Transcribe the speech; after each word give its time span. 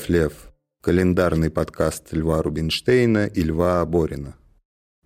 Лев 0.00 0.08
Лев. 0.08 0.32
Календарный 0.82 1.50
подкаст 1.50 2.12
Льва 2.12 2.42
Рубинштейна 2.42 3.26
и 3.26 3.42
Льва 3.42 3.84
Борина. 3.84 4.34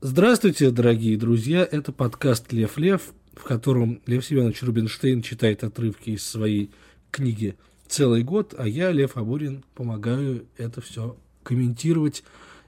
Здравствуйте, 0.01 0.71
дорогие 0.71 1.17
друзья. 1.17 1.67
Это 1.69 1.91
подкаст 1.91 2.53
Лев 2.53 2.79
Лев, 2.79 3.13
в 3.35 3.43
котором 3.43 4.01
Лев 4.07 4.25
Семенович 4.25 4.63
Рубинштейн 4.63 5.23
читает 5.23 5.65
отрывки 5.65 6.11
из 6.11 6.25
своей 6.25 6.71
книги 7.11 7.57
целый 7.89 8.23
год, 8.23 8.55
а 8.57 8.69
я, 8.69 8.93
Лев 8.93 9.17
Абурин, 9.17 9.65
помогаю 9.75 10.47
это 10.59 10.81
все 10.81 11.17
комментировать 11.43 12.23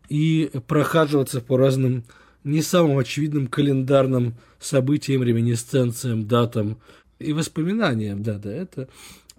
и 0.08 0.50
прохаживаться 0.66 1.40
по 1.40 1.56
разным 1.56 2.04
не 2.42 2.62
самым 2.62 2.98
очевидным 2.98 3.46
календарным 3.46 4.34
событиям, 4.58 5.22
реминисценциям, 5.22 6.26
датам 6.26 6.78
и 7.20 7.32
воспоминаниям. 7.32 8.22
Да-да, 8.22 8.52
это 8.52 8.88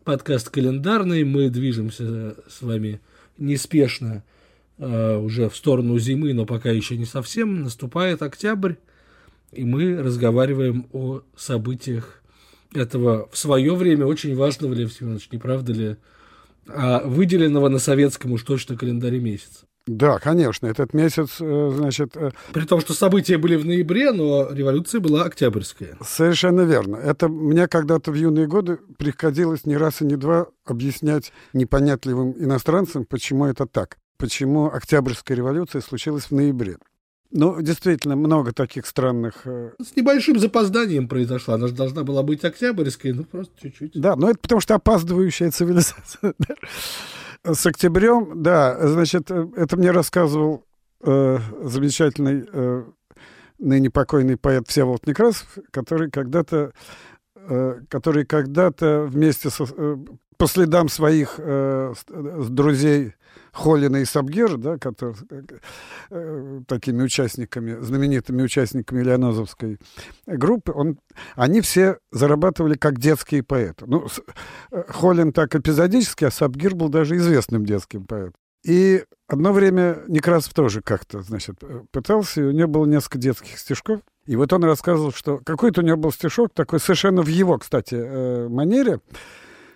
подкаст 0.08 0.50
календарный, 0.52 1.26
мы 1.26 1.50
движемся 1.50 2.38
с 2.48 2.62
вами 2.62 3.02
неспешно 3.38 4.24
э, 4.78 5.18
уже 5.18 5.50
в 5.50 5.56
сторону 5.58 6.00
зимы, 6.00 6.34
но 6.34 6.46
пока 6.46 6.72
еще 6.72 6.96
не 6.96 7.04
совсем. 7.04 7.64
Наступает 7.64 8.22
октябрь, 8.22 8.76
и 9.52 9.66
мы 9.66 10.02
разговариваем 10.02 10.88
о 10.94 11.24
событиях 11.36 12.24
этого 12.74 13.28
в 13.34 13.38
свое 13.38 13.76
время 13.76 14.06
очень 14.06 14.34
важного, 14.34 14.74
Лев 14.74 14.94
Семенович, 14.94 15.28
не 15.30 15.40
правда 15.40 15.74
ли, 15.74 15.98
а 16.70 17.02
выделенного 17.04 17.68
на 17.68 17.80
советском 17.80 18.32
уж 18.32 18.44
точно 18.44 18.78
календаре 18.78 19.20
месяца. 19.20 19.66
Да, 19.88 20.20
конечно, 20.20 20.68
этот 20.68 20.94
месяц, 20.94 21.38
э, 21.40 21.72
значит... 21.76 22.16
Э, 22.18 22.32
При 22.52 22.66
том, 22.66 22.82
что 22.82 22.94
события 22.94 23.38
были 23.38 23.56
в 23.56 23.66
ноябре, 23.66 24.12
но 24.12 24.52
революция 24.52 25.00
была 25.00 25.24
октябрьская. 25.24 25.98
Совершенно 26.02 26.62
верно. 26.62 26.98
Это 26.98 27.30
мне 27.30 27.68
когда-то 27.68 28.12
в 28.12 28.16
юные 28.16 28.48
годы 28.48 28.80
приходилось 28.98 29.66
не 29.66 29.78
раз 29.78 30.02
и 30.02 30.06
не 30.06 30.18
два 30.18 30.48
объяснять 30.66 31.32
непонятливым 31.54 32.36
иностранцам, 32.38 33.06
почему 33.06 33.46
это 33.46 33.66
так. 33.66 33.98
Почему 34.18 34.66
Октябрьская 34.66 35.38
революция 35.38 35.82
случилась 35.82 36.26
в 36.26 36.32
ноябре. 36.32 36.78
Ну, 37.32 37.62
действительно, 37.62 38.16
много 38.16 38.52
таких 38.52 38.86
странных... 38.86 39.46
Э, 39.46 39.72
С 39.82 39.96
небольшим 39.96 40.40
запозданием 40.40 41.08
произошла. 41.08 41.56
Она 41.56 41.68
же 41.68 41.74
должна 41.74 42.04
была 42.04 42.24
быть 42.24 42.44
октябрьской, 42.44 43.14
ну, 43.14 43.24
просто 43.26 43.54
чуть-чуть. 43.62 43.92
Да, 43.96 44.16
но 44.16 44.30
это 44.30 44.40
потому 44.40 44.60
что 44.60 44.76
опаздывающая 44.76 45.52
цивилизация. 45.52 46.34
С 47.44 47.66
октябрем, 47.66 48.42
да, 48.42 48.88
значит, 48.88 49.32
э, 49.32 49.48
это 49.56 49.78
мне 49.78 49.92
рассказывал 49.92 50.66
э, 51.02 51.40
замечательный 51.64 52.48
э, 52.52 52.84
ныне 53.60 53.90
покойный 53.90 54.38
поэт 54.38 54.68
Всеволод 54.68 55.06
Некрасов, 55.08 55.48
который 55.72 56.10
когда-то 56.12 56.74
э, 57.36 57.82
который 57.90 58.26
когда-то 58.26 59.08
вместе 59.10 59.50
со, 59.50 59.66
э, 59.70 59.98
по 60.38 60.48
следам 60.48 60.90
своих 60.90 61.36
э, 61.38 61.94
друзей 62.10 63.16
Холлина 63.52 63.98
и 63.98 64.06
Сабгир, 64.06 64.58
да, 64.58 64.78
которые, 64.78 65.16
э, 66.10 66.62
такими 66.68 67.04
участниками, 67.04 67.80
знаменитыми 67.82 68.44
участниками 68.44 69.04
Леонозовской 69.04 69.80
группы, 70.26 70.72
он, 70.74 71.00
они 71.36 71.62
все 71.62 71.98
зарабатывали 72.12 72.76
как 72.76 73.00
детские 73.00 73.44
поэты. 73.44 73.86
Ну, 73.88 74.08
э, 74.72 74.84
Холлин 74.90 75.34
так 75.34 75.56
эпизодически, 75.56 76.26
а 76.26 76.32
Сабгир 76.32 76.76
был 76.76 76.90
даже 76.90 77.18
известным 77.18 77.66
детским 77.66 78.06
поэтом. 78.06 78.34
И 78.64 79.04
одно 79.28 79.54
время 79.54 80.04
Некрасов 80.08 80.54
тоже 80.54 80.82
как-то, 80.82 81.22
значит, 81.22 81.58
э, 81.62 81.84
пытался, 81.92 82.42
и 82.42 82.46
у 82.46 82.52
него 82.52 82.68
было 82.68 82.86
несколько 82.86 83.18
детских 83.18 83.58
стишков. 83.58 84.02
И 84.26 84.36
вот 84.36 84.52
он 84.52 84.64
рассказывал, 84.66 85.14
что 85.14 85.40
какой-то 85.46 85.82
у 85.82 85.84
него 85.84 85.98
был 85.98 86.12
стишок, 86.12 86.54
такой 86.54 86.80
совершенно 86.80 87.22
в 87.22 87.28
его, 87.28 87.58
кстати, 87.58 87.96
э, 87.96 88.48
манере, 88.50 89.00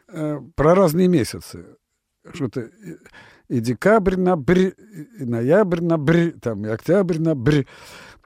про 0.08 0.76
разные 0.76 1.08
месяцы. 1.08 1.78
Что-то 2.34 2.70
и 3.51 3.59
декабрь 3.59 4.16
на 4.16 4.38
бр, 4.38 4.57
и 5.19 5.25
ноябрь 5.25 5.81
на 5.81 5.97
бр, 5.97 6.34
там, 6.41 6.66
и 6.66 6.69
октябрь 6.69 7.19
на 7.19 7.35
бр. 7.35 7.66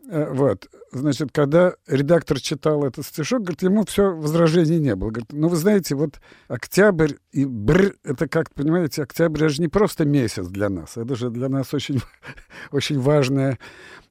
Э, 0.08 0.32
вот. 0.32 0.70
Значит, 0.92 1.30
когда 1.32 1.74
редактор 1.88 2.40
читал 2.40 2.86
этот 2.86 3.08
стишок, 3.08 3.42
говорит, 3.42 3.64
ему 3.64 3.86
все 3.86 4.14
возражений 4.14 4.78
не 4.78 4.96
было. 4.96 5.10
Говорит, 5.10 5.34
ну, 5.34 5.48
вы 5.48 5.56
знаете, 5.56 5.96
вот 5.96 6.22
октябрь 6.48 7.14
и 7.32 7.44
бр, 7.44 7.96
это 8.04 8.28
как, 8.28 8.54
понимаете, 8.54 9.02
октябрь, 9.02 9.46
это 9.46 9.50
же 9.50 9.62
не 9.64 9.68
просто 9.68 10.06
месяц 10.06 10.46
для 10.46 10.70
нас, 10.70 10.96
это 10.96 11.16
же 11.16 11.32
для 11.32 11.50
нас 11.50 11.74
очень, 11.74 12.02
очень 12.72 13.00
важное 13.00 13.58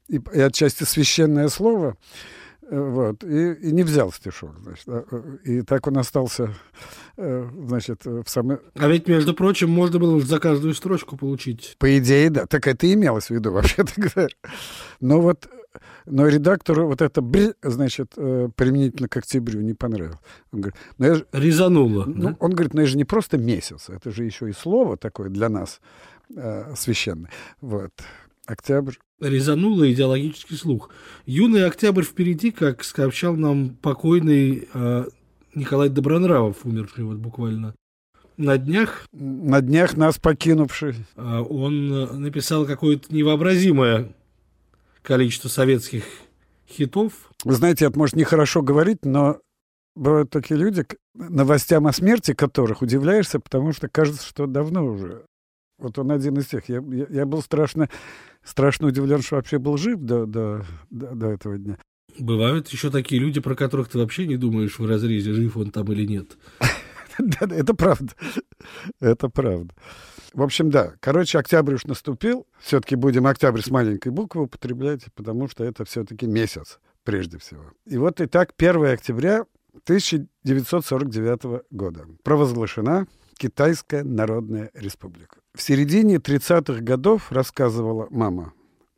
и, 0.08 0.20
и 0.32 0.40
отчасти 0.40 0.82
священное 0.82 1.46
слово. 1.46 1.96
Э, 2.70 2.80
вот, 2.80 3.24
и, 3.24 3.52
и 3.52 3.72
не 3.72 3.82
взял 3.82 4.12
стишок, 4.12 4.52
значит. 4.62 4.84
Э, 4.88 5.02
и 5.44 5.62
так 5.62 5.86
он 5.86 5.98
остался, 5.98 6.54
э, 7.16 7.48
значит, 7.66 8.04
в 8.04 8.24
самой... 8.26 8.58
А 8.74 8.88
ведь, 8.88 9.06
между 9.06 9.34
прочим, 9.34 9.70
можно 9.70 9.98
было 9.98 10.20
за 10.20 10.38
каждую 10.38 10.74
строчку 10.74 11.16
получить. 11.16 11.76
По 11.78 11.98
идее, 11.98 12.30
да. 12.30 12.46
Так 12.46 12.66
это 12.66 12.86
и 12.86 12.94
имелось 12.94 13.26
в 13.26 13.30
виду, 13.30 13.52
вообще-то 13.52 13.92
говоря. 13.96 14.34
Но 15.00 15.20
вот 15.20 15.48
но 16.06 16.28
редактору 16.28 16.86
вот 16.86 17.02
это 17.02 17.20
бр, 17.20 17.54
значит, 17.62 18.12
применительно 18.14 19.08
к 19.08 19.16
октябрю 19.16 19.60
не 19.60 19.74
понравилось. 19.74 20.18
Он 20.52 20.60
говорит, 20.60 20.76
ну 20.98 21.06
я 21.06 21.14
же... 21.16 21.26
Резануло. 21.32 22.04
Ну, 22.06 22.28
да? 22.30 22.36
Он 22.38 22.52
говорит, 22.52 22.74
ну 22.74 22.82
это 22.82 22.90
же 22.90 22.96
не 22.96 23.04
просто 23.04 23.38
месяц, 23.38 23.88
это 23.88 24.12
же 24.12 24.24
еще 24.24 24.48
и 24.48 24.52
слово 24.52 24.96
такое 24.96 25.30
для 25.30 25.48
нас 25.48 25.80
э, 26.36 26.74
священное. 26.76 27.30
Вот. 27.60 27.92
Октябрь 28.46 28.94
резануло 29.20 29.90
идеологический 29.90 30.56
слух. 30.56 30.90
Юный 31.26 31.66
октябрь 31.66 32.02
впереди, 32.02 32.50
как 32.50 32.84
сообщал 32.84 33.36
нам 33.36 33.70
покойный 33.70 34.68
э, 34.72 35.04
Николай 35.54 35.88
Добронравов, 35.88 36.64
умерший 36.64 37.04
вот 37.04 37.16
буквально 37.16 37.74
на 38.36 38.58
днях. 38.58 39.06
На 39.12 39.60
днях 39.60 39.96
нас 39.96 40.18
покинувший. 40.18 40.94
Э, 41.16 41.40
он 41.40 42.20
написал 42.20 42.66
какое-то 42.66 43.14
невообразимое 43.14 44.12
количество 45.02 45.48
советских 45.48 46.04
хитов. 46.68 47.30
Вы 47.44 47.54
знаете, 47.54 47.86
это 47.86 47.98
может 47.98 48.16
нехорошо 48.16 48.62
говорить, 48.62 49.04
но 49.04 49.38
бывают 49.94 50.30
такие 50.30 50.58
люди, 50.58 50.84
новостям 51.14 51.86
о 51.86 51.92
смерти 51.92 52.34
которых 52.34 52.82
удивляешься, 52.82 53.38
потому 53.38 53.72
что 53.72 53.88
кажется, 53.88 54.26
что 54.26 54.46
давно 54.46 54.84
уже. 54.86 55.24
Вот 55.78 55.98
он 55.98 56.12
один 56.12 56.38
из 56.38 56.46
тех. 56.46 56.68
Я, 56.68 56.82
я, 56.90 57.06
я 57.10 57.26
был 57.26 57.42
страшно 57.42 57.88
страшно 58.44 58.88
удивлен, 58.88 59.22
что 59.22 59.36
вообще 59.36 59.58
был 59.58 59.76
жив 59.76 60.00
до, 60.00 60.26
до, 60.26 60.64
до, 60.90 61.14
до 61.14 61.26
этого 61.28 61.58
дня. 61.58 61.78
Бывают 62.18 62.68
еще 62.68 62.90
такие 62.90 63.20
люди, 63.20 63.40
про 63.40 63.56
которых 63.56 63.88
ты 63.88 63.98
вообще 63.98 64.26
не 64.26 64.36
думаешь 64.36 64.78
в 64.78 64.86
разрезе, 64.86 65.32
жив 65.32 65.56
он 65.56 65.70
там 65.70 65.90
или 65.92 66.06
нет. 66.06 66.36
Да, 67.16 67.46
это 67.48 67.74
правда. 67.74 68.12
Это 68.98 69.28
правда. 69.28 69.72
В 70.32 70.42
общем, 70.42 70.68
да. 70.68 70.94
Короче, 70.98 71.38
октябрь 71.38 71.74
уж 71.74 71.84
наступил. 71.84 72.44
Все-таки 72.58 72.96
будем 72.96 73.28
октябрь 73.28 73.60
с 73.60 73.70
маленькой 73.70 74.10
буквы 74.10 74.42
употреблять, 74.42 75.04
потому 75.14 75.46
что 75.46 75.62
это 75.62 75.84
все-таки 75.84 76.26
месяц, 76.26 76.80
прежде 77.04 77.38
всего. 77.38 77.62
И 77.86 77.98
вот 77.98 78.20
и 78.20 78.26
так 78.26 78.52
1 78.58 78.84
октября 78.86 79.46
1949 79.84 81.62
года 81.70 82.06
провозглашена 82.24 83.06
Китайская 83.38 84.02
Народная 84.02 84.72
Республика. 84.74 85.43
В 85.54 85.62
середине 85.62 86.16
30-х 86.16 86.80
годов, 86.80 87.30
рассказывала 87.30 88.08
мама, 88.10 88.52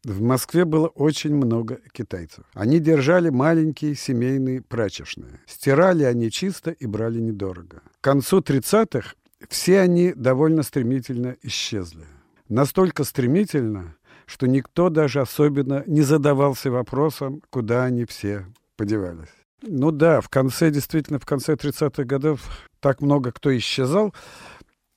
в 0.04 0.22
Москве 0.22 0.64
было 0.64 0.86
очень 0.86 1.34
много 1.34 1.80
китайцев. 1.92 2.44
Они 2.54 2.78
держали 2.78 3.28
маленькие 3.28 3.94
семейные 3.94 4.62
прачечные. 4.62 5.40
Стирали 5.46 6.04
они 6.04 6.30
чисто 6.30 6.70
и 6.70 6.86
брали 6.86 7.20
недорого. 7.20 7.82
К 8.00 8.04
концу 8.04 8.38
30-х 8.38 9.16
все 9.50 9.80
они 9.80 10.14
довольно 10.14 10.62
стремительно 10.62 11.36
исчезли. 11.42 12.06
Настолько 12.48 13.04
стремительно, 13.04 13.94
что 14.24 14.46
никто 14.46 14.88
даже 14.88 15.20
особенно 15.20 15.84
не 15.86 16.00
задавался 16.00 16.70
вопросом, 16.70 17.42
куда 17.50 17.84
они 17.84 18.06
все 18.06 18.46
подевались. 18.78 19.28
Ну 19.60 19.90
да, 19.90 20.22
в 20.22 20.30
конце, 20.30 20.70
действительно, 20.70 21.18
в 21.18 21.26
конце 21.26 21.54
30-х 21.54 22.04
годов 22.04 22.40
так 22.80 23.00
много 23.00 23.32
кто 23.32 23.56
исчезал, 23.56 24.14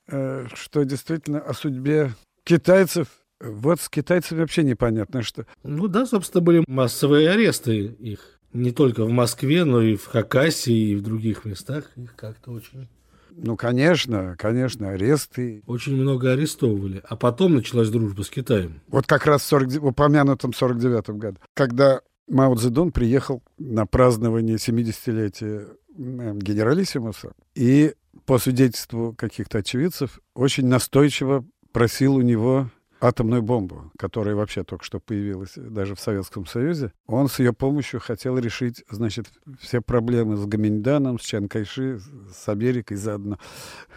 что 0.09 0.83
действительно 0.83 1.39
о 1.39 1.53
судьбе 1.53 2.13
китайцев 2.43 3.07
вот 3.41 3.79
с 3.79 3.89
китайцами 3.89 4.39
вообще 4.39 4.63
непонятно, 4.63 5.21
что. 5.21 5.45
Ну 5.63 5.87
да, 5.87 6.05
собственно, 6.05 6.41
были 6.41 6.63
массовые 6.67 7.29
аресты 7.29 7.85
их. 7.85 8.39
Не 8.51 8.71
только 8.71 9.05
в 9.05 9.09
Москве, 9.09 9.63
но 9.63 9.81
и 9.81 9.95
в 9.95 10.07
Хакасии, 10.07 10.91
и 10.91 10.95
в 10.95 11.03
других 11.03 11.45
местах. 11.45 11.91
Их 11.95 12.15
как-то 12.15 12.51
очень... 12.51 12.87
Ну, 13.31 13.55
конечно, 13.55 14.35
конечно, 14.37 14.89
аресты. 14.89 15.63
Очень 15.67 15.95
много 15.95 16.33
арестовывали. 16.33 17.01
А 17.07 17.15
потом 17.15 17.55
началась 17.55 17.89
дружба 17.89 18.23
с 18.23 18.29
Китаем. 18.29 18.81
Вот 18.87 19.05
как 19.05 19.25
раз 19.25 19.43
в 19.43 19.45
40, 19.45 19.83
упомянутом 19.83 20.51
49-м 20.51 21.19
году, 21.19 21.37
когда 21.53 22.01
Мао 22.27 22.55
Цзэдун 22.55 22.91
приехал 22.91 23.41
на 23.57 23.85
празднование 23.85 24.57
70-летия 24.57 25.67
генералиссимуса 25.95 27.31
и 27.55 27.93
по 28.29 28.37
свидетельству 28.37 29.15
каких-то 29.17 29.57
очевидцев 29.57 30.19
очень 30.35 30.67
настойчиво 30.67 31.43
просил 31.71 32.13
у 32.13 32.21
него 32.21 32.69
атомную 33.01 33.41
бомбу, 33.41 33.91
которая 33.97 34.35
вообще 34.35 34.63
только 34.63 34.85
что 34.85 34.99
появилась 34.99 35.53
даже 35.55 35.95
в 35.95 35.99
Советском 35.99 36.45
Союзе, 36.45 36.93
он 37.07 37.27
с 37.27 37.39
ее 37.39 37.53
помощью 37.53 37.99
хотел 37.99 38.37
решить, 38.37 38.83
значит, 38.87 39.31
все 39.59 39.81
проблемы 39.81 40.37
с 40.37 40.45
Гаминьданом, 40.45 41.17
с 41.17 41.23
Чанкайши, 41.23 42.01
с 42.31 42.47
Америкой 42.47 42.97
заодно. 42.97 43.39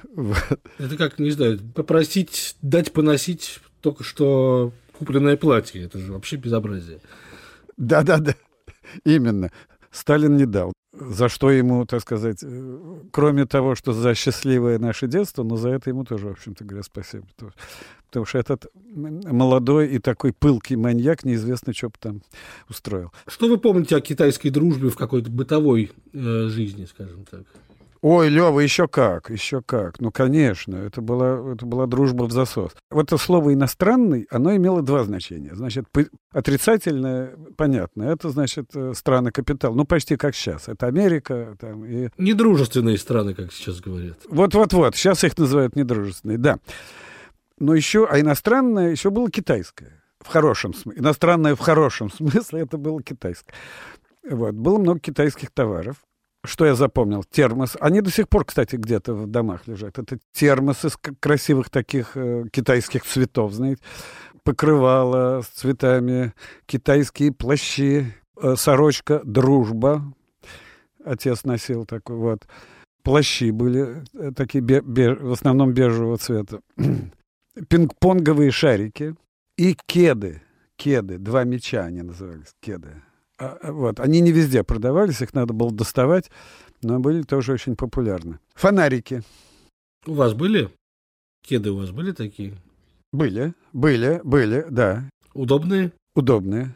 Это 0.79 0.97
как, 0.97 1.19
не 1.19 1.33
знаю, 1.33 1.59
попросить, 1.75 2.57
дать 2.63 2.91
поносить 2.95 3.61
только 3.83 4.03
что 4.03 4.73
купленное 4.95 5.37
платье. 5.37 5.83
Это 5.83 5.99
же 5.99 6.11
вообще 6.11 6.37
безобразие. 6.37 7.01
Да-да-да, 7.77 8.35
именно. 9.05 9.51
Сталин 9.93 10.37
не 10.37 10.47
дал. 10.47 10.73
За 10.93 11.29
что 11.29 11.51
ему, 11.51 11.87
так 11.87 12.03
сказать, 12.03 12.39
э, 12.43 13.01
кроме 13.13 13.47
того, 13.47 13.75
что 13.75 13.93
за 13.93 14.15
счастливое 14.15 14.79
наше 14.79 15.07
детство, 15.07 15.43
но 15.43 15.57
за 15.57 15.71
это 15.71 15.91
ему 15.91 16.05
тоже, 16.05 16.29
в 16.29 16.33
общем-то 16.33 16.65
говоря, 16.65 16.83
спасибо. 16.83 17.27
Потому 18.07 18.27
что 18.27 18.39
этот 18.39 18.67
молодой 18.95 19.89
и 19.89 19.99
такой 19.99 20.35
пылкий 20.35 20.77
маньяк 20.77 21.25
неизвестно, 21.25 21.73
что 21.73 21.89
бы 21.89 21.95
там 21.99 22.23
устроил. 22.69 23.11
Что 23.27 23.49
вы 23.49 23.57
помните 23.57 23.97
о 23.97 24.01
китайской 24.03 24.51
дружбе 24.51 24.91
в 24.91 24.97
какой-то 24.97 25.31
бытовой 25.31 25.93
э, 26.13 26.49
жизни, 26.49 26.85
скажем 26.85 27.25
так? 27.25 27.45
Ой, 28.03 28.29
Лева, 28.31 28.59
еще 28.59 28.89
как, 28.89 29.31
еще 29.31 29.63
как. 29.63 30.01
Ну, 30.01 30.11
конечно, 30.11 30.75
это 30.75 31.01
была, 31.01 31.53
это 31.53 31.65
была 31.65 31.87
дружба 31.87 32.25
в 32.25 32.33
засос. 32.33 32.73
Вот 32.91 33.07
это 33.07 33.17
слово 33.17 33.55
«иностранный», 33.55 34.27
оно 34.29 34.57
имело 34.57 34.83
два 34.83 35.05
значения. 35.05 35.55
Значит, 35.55 35.85
отрицательное, 36.33 37.37
понятно, 37.57 38.03
это, 38.03 38.31
значит, 38.31 38.71
э, 38.75 38.93
страны 38.97 39.31
капитал. 39.31 39.77
Ну, 39.77 39.85
почти 39.85 40.17
как 40.17 40.35
сейчас. 40.35 40.67
Это 40.67 40.89
Америка. 40.89 41.57
Там, 41.61 41.85
и... 41.85 42.09
Недружественные 42.19 42.99
страны, 42.99 43.35
как 43.35 43.53
сейчас 43.53 43.81
говорят. 43.81 44.19
Вот-вот-вот, 44.29 44.97
сейчас 44.97 45.23
их 45.23 45.39
называют 45.39 45.77
недружественные, 45.77 46.39
да. 46.39 46.59
Но 47.61 47.73
еще, 47.73 48.09
а 48.11 48.19
иностранное 48.19 48.91
еще 48.91 49.11
было 49.11 49.31
китайское. 49.31 50.03
В 50.19 50.27
хорошем 50.27 50.75
смысле. 50.75 51.01
Иностранное 51.01 51.55
в 51.55 51.61
хорошем 51.61 52.11
смысле 52.13 52.63
это 52.63 52.79
было 52.79 53.01
китайское. 53.01 53.55
Вот. 54.29 54.55
Было 54.55 54.79
много 54.79 54.99
китайских 54.99 55.53
товаров. 55.53 55.99
Что 56.45 56.67
я 56.67 56.75
запомнил? 56.75 57.23
Термос. 57.23 57.77
Они 57.81 58.01
до 58.01 58.11
сих 58.11 58.29
пор, 58.29 58.45
кстати, 58.45 58.75
где-то 58.75 59.15
в 59.15 59.27
домах 59.29 59.69
лежат. 59.69 59.99
Это 59.99 60.19
термосы 60.33 60.89
из 60.89 60.97
красивых 60.97 61.71
таких 61.71 62.17
э, 62.17 62.47
китайских 62.53 63.05
цветов, 63.05 63.53
знаете. 63.53 63.81
Покрывало 64.43 65.43
с 65.43 65.47
цветами, 65.47 66.33
китайские 66.67 67.33
плащи, 67.33 68.13
э, 68.41 68.57
сорочка 68.57 69.21
«Дружба». 69.25 70.03
Отец 71.05 71.45
носил 71.45 71.85
такой 71.85 72.17
вот. 72.17 72.49
Плащи 73.05 73.53
были 73.53 74.03
э, 74.13 74.33
такие, 74.35 74.63
бе- 74.63 74.81
бе- 74.83 75.15
в 75.15 75.31
основном 75.31 75.73
бежевого 75.73 76.19
цвета. 76.19 76.61
Пинг-понговые 77.69 78.51
шарики 78.51 79.15
и 79.57 79.77
кеды. 79.87 80.43
Кеды. 80.75 81.19
Два 81.19 81.45
мяча 81.45 81.85
они 81.85 82.03
назывались. 82.03 82.53
Кеды 82.61 83.01
вот, 83.63 84.01
они 84.01 84.21
не 84.21 84.33
везде 84.33 84.63
продавались, 84.63 85.21
их 85.23 85.35
надо 85.35 85.53
было 85.53 85.73
доставать, 85.73 86.31
но 86.83 86.99
были 87.01 87.23
тоже 87.23 87.53
очень 87.53 87.77
популярны. 87.77 88.39
Фонарики. 88.55 89.23
У 90.07 90.15
вас 90.15 90.35
были? 90.35 90.69
Кеды 91.43 91.71
у 91.71 91.77
вас 91.77 91.91
были 91.91 92.13
такие? 92.13 92.55
Были, 93.13 93.55
были, 93.73 94.21
были, 94.25 94.67
да. 94.71 95.09
Удобные? 95.35 95.93
Удобные. 96.15 96.75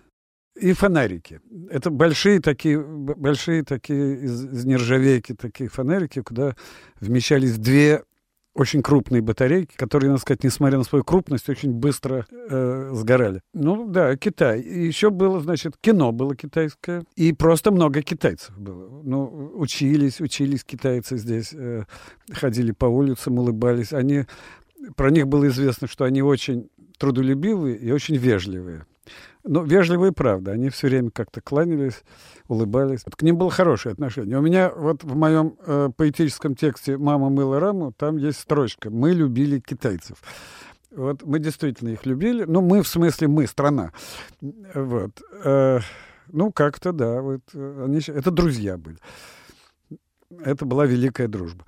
И 0.61 0.73
фонарики. 0.73 1.41
Это 1.71 1.91
большие 1.91 2.41
такие, 2.41 2.83
большие 2.83 3.63
такие 3.63 4.25
из, 4.25 4.45
из 4.45 4.65
нержавейки 4.65 5.35
такие 5.35 5.69
фонарики, 5.69 6.23
куда 6.23 6.57
вмещались 6.99 7.59
две 7.59 8.05
очень 8.57 8.83
крупные 8.83 9.21
батарейки, 9.21 9.77
которые, 9.77 10.09
надо 10.09 10.23
сказать, 10.23 10.43
несмотря 10.43 10.79
на 10.79 10.85
свою 10.85 11.05
крупность, 11.05 11.49
очень 11.49 11.73
быстро 11.73 12.27
э, 12.31 12.91
сгорали. 12.95 13.43
Ну 13.53 13.87
да, 13.87 14.17
Китай. 14.17 14.63
Еще 14.63 15.11
было, 15.11 15.41
значит, 15.41 15.77
кино 15.79 16.11
было 16.11 16.35
китайское, 16.35 17.05
и 17.17 17.33
просто 17.33 17.71
много 17.71 18.01
китайцев 18.01 18.57
было. 18.59 19.03
Ну, 19.03 19.53
учились, 19.57 20.21
учились 20.21 20.65
китайцы 20.65 21.19
здесь, 21.19 21.53
э, 21.53 21.85
ходили 22.33 22.73
по 22.73 22.87
улицам, 22.87 23.39
улыбались. 23.39 23.93
Они, 23.93 24.25
про 24.97 25.11
них 25.11 25.29
было 25.29 25.49
известно, 25.49 25.87
что 25.87 26.05
они 26.05 26.23
очень 26.23 26.71
трудолюбивые 26.99 27.77
и 27.77 27.93
очень 27.93 28.17
вежливые. 28.17 28.87
Ну, 29.47 29.63
вежливые, 29.65 30.13
правда. 30.13 30.53
Они 30.53 30.71
все 30.71 30.89
время 30.89 31.11
как-то 31.11 31.41
кланялись, 31.41 32.03
улыбались. 32.49 33.03
Вот 33.05 33.17
к 33.17 33.23
ним 33.23 33.37
было 33.37 33.51
хорошее 33.51 33.93
отношение. 33.93 34.39
У 34.39 34.43
меня 34.43 34.71
вот 34.75 35.05
в 35.05 35.15
моем 35.15 35.57
э, 35.65 35.89
поэтическом 35.97 36.55
тексте 36.55 36.97
«Мама 36.99 37.31
мыла 37.31 37.61
раму» 37.61 37.93
там 37.93 38.17
есть 38.17 38.41
строчка 38.41 38.91
«Мы 38.91 39.13
любили 39.13 39.61
китайцев». 39.61 40.19
Вот 40.91 41.23
мы 41.25 41.39
действительно 41.39 41.91
их 41.91 42.07
любили. 42.07 42.45
Ну, 42.45 42.61
мы, 42.61 42.83
в 42.83 42.89
смысле, 42.89 43.29
мы, 43.29 43.47
страна. 43.47 43.93
Вот. 44.41 45.23
Э, 45.45 45.81
ну, 46.29 46.51
как-то, 46.51 46.93
да. 46.93 47.23
Вот, 47.23 47.43
э, 47.55 47.85
они, 47.85 48.01
это 48.07 48.31
друзья 48.31 48.77
были 48.77 48.99
это 50.45 50.65
была 50.65 50.87
великая 50.87 51.29
дружба. 51.29 51.65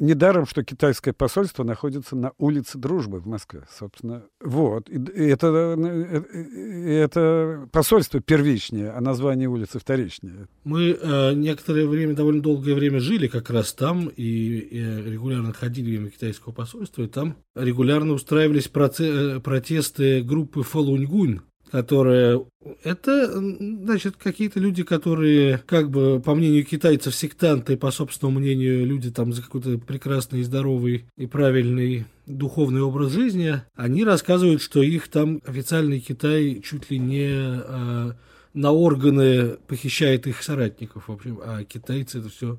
Недаром, 0.00 0.46
что 0.46 0.64
китайское 0.64 1.12
посольство 1.12 1.62
находится 1.62 2.16
на 2.16 2.32
улице 2.38 2.78
Дружбы 2.78 3.20
в 3.20 3.26
Москве, 3.26 3.64
собственно. 3.70 4.24
Вот. 4.40 4.88
И 4.88 5.22
это, 5.24 5.76
и 5.76 6.90
это 6.92 7.68
посольство 7.72 8.20
первичнее, 8.20 8.90
а 8.90 9.00
название 9.00 9.48
улицы 9.48 9.78
вторичнее. 9.78 10.48
Мы 10.64 10.98
э, 10.98 11.34
некоторое 11.34 11.86
время, 11.86 12.14
довольно 12.14 12.40
долгое 12.40 12.74
время 12.74 13.00
жили 13.00 13.26
как 13.26 13.50
раз 13.50 13.74
там, 13.74 14.08
и, 14.08 14.22
и 14.22 14.80
регулярно 14.80 15.52
ходили 15.52 15.98
мимо 15.98 16.10
китайского 16.10 16.52
посольства, 16.52 17.02
и 17.02 17.08
там 17.08 17.36
регулярно 17.54 18.14
устраивались 18.14 18.70
э, 18.72 19.40
протесты 19.40 20.22
группы 20.22 20.62
Фалуньгунь, 20.62 21.40
которые 21.70 22.46
это, 22.84 23.32
значит, 23.32 24.16
какие-то 24.16 24.60
люди, 24.60 24.82
которые, 24.82 25.58
как 25.66 25.90
бы, 25.90 26.20
по 26.20 26.34
мнению 26.34 26.64
китайцев, 26.64 27.14
сектанты, 27.14 27.76
по 27.76 27.90
собственному 27.90 28.40
мнению, 28.40 28.86
люди 28.86 29.10
там 29.10 29.32
за 29.32 29.42
какой-то 29.42 29.78
прекрасный, 29.78 30.42
здоровый 30.42 31.06
и 31.16 31.26
правильный 31.26 32.06
духовный 32.26 32.82
образ 32.82 33.12
жизни, 33.12 33.62
они 33.74 34.04
рассказывают, 34.04 34.62
что 34.62 34.82
их 34.82 35.08
там 35.08 35.40
официальный 35.46 36.00
Китай 36.00 36.60
чуть 36.64 36.90
ли 36.90 36.98
не 36.98 37.30
а, 37.30 38.16
на 38.52 38.72
органы 38.72 39.58
похищает 39.68 40.26
их 40.26 40.42
соратников, 40.42 41.08
в 41.08 41.12
общем, 41.12 41.40
а 41.44 41.62
китайцы 41.64 42.18
это 42.18 42.28
все 42.30 42.58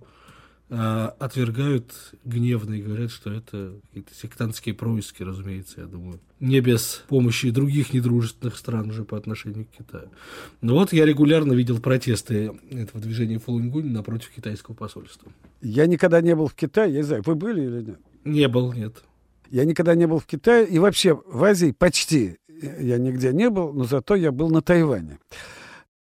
отвергают 0.70 1.94
гневно 2.26 2.74
и 2.74 2.82
говорят, 2.82 3.10
что 3.10 3.32
это 3.32 3.76
какие-то 3.88 4.14
сектантские 4.14 4.76
происки, 4.76 5.24
разумеется, 5.24 5.82
я 5.82 5.88
думаю. 5.88 6.20
Не 6.42 6.60
без 6.60 7.04
помощи 7.08 7.50
других 7.52 7.94
недружественных 7.94 8.58
стран 8.58 8.90
уже 8.90 9.06
по 9.06 9.18
отношению 9.18 9.66
к 9.66 9.70
Китаю. 9.70 10.10
Но 10.62 10.74
вот 10.74 10.92
я 10.92 11.06
регулярно 11.06 11.54
видел 11.54 11.80
протесты 11.80 12.52
этого 12.70 13.02
движения 13.02 13.40
Фалунгунь 13.40 13.92
напротив 13.92 14.30
китайского 14.36 14.76
посольства. 14.76 15.32
Я 15.62 15.86
никогда 15.86 16.20
не 16.20 16.36
был 16.36 16.48
в 16.48 16.54
Китае, 16.54 16.92
я 16.92 16.98
не 16.98 17.06
знаю, 17.06 17.24
вы 17.26 17.36
были 17.36 17.62
или 17.62 17.82
нет? 17.84 18.00
Не 18.26 18.48
был, 18.50 18.74
нет. 18.74 19.04
Я 19.50 19.64
никогда 19.64 19.96
не 19.96 20.06
был 20.06 20.20
в 20.20 20.26
Китае, 20.26 20.68
и 20.68 20.80
вообще 20.80 21.16
в 21.16 21.44
Азии 21.44 21.72
почти 21.72 22.38
я 22.80 22.98
нигде 22.98 23.32
не 23.34 23.50
был, 23.50 23.74
но 23.74 23.86
зато 23.86 24.16
я 24.16 24.32
был 24.32 24.50
на 24.50 24.62
Тайване. 24.62 25.20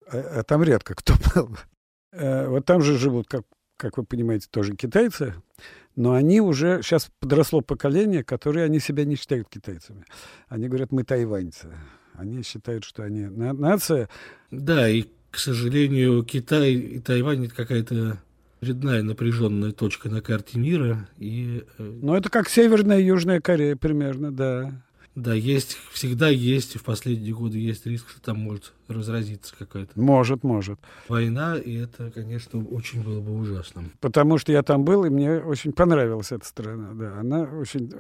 А, 0.05 0.39
а 0.39 0.43
там 0.43 0.63
редко 0.63 0.95
кто 0.95 1.15
был. 1.36 1.57
Э, 2.12 2.47
вот 2.47 2.65
там 2.65 2.81
же 2.81 2.97
живут, 2.97 3.27
как 3.27 3.43
как 3.81 3.97
вы 3.97 4.03
понимаете, 4.03 4.47
тоже 4.50 4.75
китайцы, 4.75 5.33
но 5.95 6.13
они 6.13 6.39
уже, 6.39 6.81
сейчас 6.83 7.09
подросло 7.19 7.61
поколение, 7.61 8.23
которые 8.23 8.65
они 8.65 8.79
себя 8.79 9.05
не 9.05 9.15
считают 9.15 9.50
китайцами. 9.50 10.05
Они 10.47 10.67
говорят, 10.67 10.91
мы 10.91 11.03
тайваньцы. 11.03 11.73
Они 12.13 12.43
считают, 12.43 12.83
что 12.83 13.03
они 13.03 13.25
нация. 13.25 14.07
Да, 14.51 14.88
и, 14.88 15.05
к 15.31 15.39
сожалению, 15.39 16.23
Китай 16.23 16.73
и 16.73 17.00
Тайвань 17.00 17.45
это 17.45 17.55
какая-то 17.55 18.21
очередная 18.61 19.01
напряженная 19.01 19.71
точка 19.71 20.09
на 20.09 20.21
карте 20.21 20.59
мира. 20.59 21.09
И... 21.17 21.63
Э, 21.79 21.83
ну, 21.83 22.13
это 22.13 22.29
как 22.29 22.47
Северная 22.50 23.00
и 23.00 23.05
Южная 23.05 23.41
Корея 23.41 23.75
примерно, 23.75 24.31
да. 24.31 24.83
Да, 25.13 25.34
есть, 25.34 25.77
всегда 25.91 26.30
есть, 26.30 26.75
и 26.75 26.77
в 26.77 26.84
последние 26.86 27.34
годы 27.34 27.58
есть 27.58 27.86
риск, 27.86 28.10
что 28.10 28.22
там 28.22 28.39
может 28.39 28.72
разразиться 28.88 29.53
какая-то... 29.58 30.00
Может, 30.00 30.44
может. 30.44 30.80
Война, 31.10 31.58
и 31.58 31.75
это, 31.75 32.12
конечно, 32.12 32.63
очень 32.63 33.03
было 33.03 33.20
бы 33.20 33.38
ужасно. 33.38 33.84
Потому 34.00 34.38
что 34.38 34.53
я 34.53 34.63
там 34.63 34.86
был, 34.86 35.03
и 35.03 35.10
мне 35.10 35.39
очень 35.39 35.74
понравилась 35.74 36.32
эта 36.32 36.46
страна, 36.46 36.94
да. 36.94 37.20
Она 37.20 37.41
очень... 37.41 37.94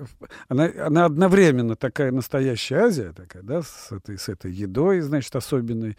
Она, 0.47 0.69
она 0.79 1.03
одновременно 1.03 1.75
такая 1.75 2.13
настоящая 2.13 2.85
Азия, 2.85 3.11
такая, 3.11 3.43
да, 3.43 3.61
с 3.61 3.91
этой, 3.91 4.17
с 4.17 4.29
этой 4.29 4.53
едой, 4.53 5.01
значит, 5.01 5.35
особенной, 5.35 5.97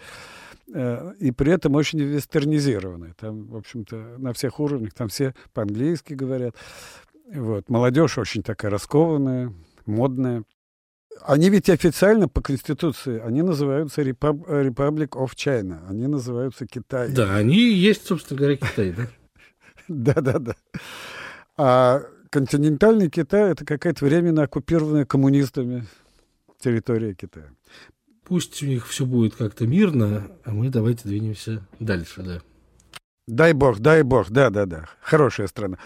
э, 0.73 1.15
и 1.19 1.31
при 1.31 1.53
этом 1.53 1.75
очень 1.75 2.01
вестернизированная. 2.01 3.15
Там, 3.21 3.49
в 3.49 3.57
общем-то, 3.57 4.17
на 4.17 4.33
всех 4.33 4.59
уровнях, 4.61 4.95
там 4.95 5.09
все 5.09 5.35
по-английски 5.53 6.15
говорят. 6.15 6.57
Вот. 7.31 7.69
Молодежь 7.69 8.17
очень 8.17 8.43
такая 8.43 8.71
раскованная, 8.71 9.53
модная. 9.85 10.45
Они 11.21 11.51
ведь 11.51 11.71
официально 11.71 12.29
по 12.29 12.41
Конституции, 12.41 13.21
они 13.21 13.43
называются 13.43 14.03
Republic 14.03 15.11
of 15.11 15.31
China, 15.37 15.81
они 15.89 16.09
называются 16.09 16.67
Китай. 16.67 17.11
Да, 17.13 17.37
они 17.37 17.73
есть, 17.73 18.07
собственно 18.07 18.39
говоря, 18.39 18.57
Китай, 18.57 18.93
да? 18.93 19.09
Да-да-да. 19.89 20.57
А 21.57 22.03
континентальный 22.31 23.09
Китай— 23.09 23.51
это 23.53 23.65
какая-то 23.65 24.05
временно 24.05 24.43
оккупированная 24.43 25.05
коммунистами 25.05 25.87
территория 26.59 27.15
Китая. 27.15 27.51
Пусть 28.25 28.63
у 28.63 28.67
них 28.67 28.87
все 28.89 29.05
будет 29.05 29.35
как-то 29.35 29.67
мирно, 29.67 30.31
а 30.45 30.53
мы 30.53 30.71
давайте 30.71 31.09
двинемся 31.09 31.67
дальше, 31.79 32.23
да. 32.23 32.43
Дай 33.27 33.53
бог, 33.53 33.79
дай 33.79 34.03
бог, 34.03 34.31
да, 34.31 34.51
да, 34.51 34.67
да. 34.67 34.89
Хорошая 35.01 35.47
страна. 35.47 35.79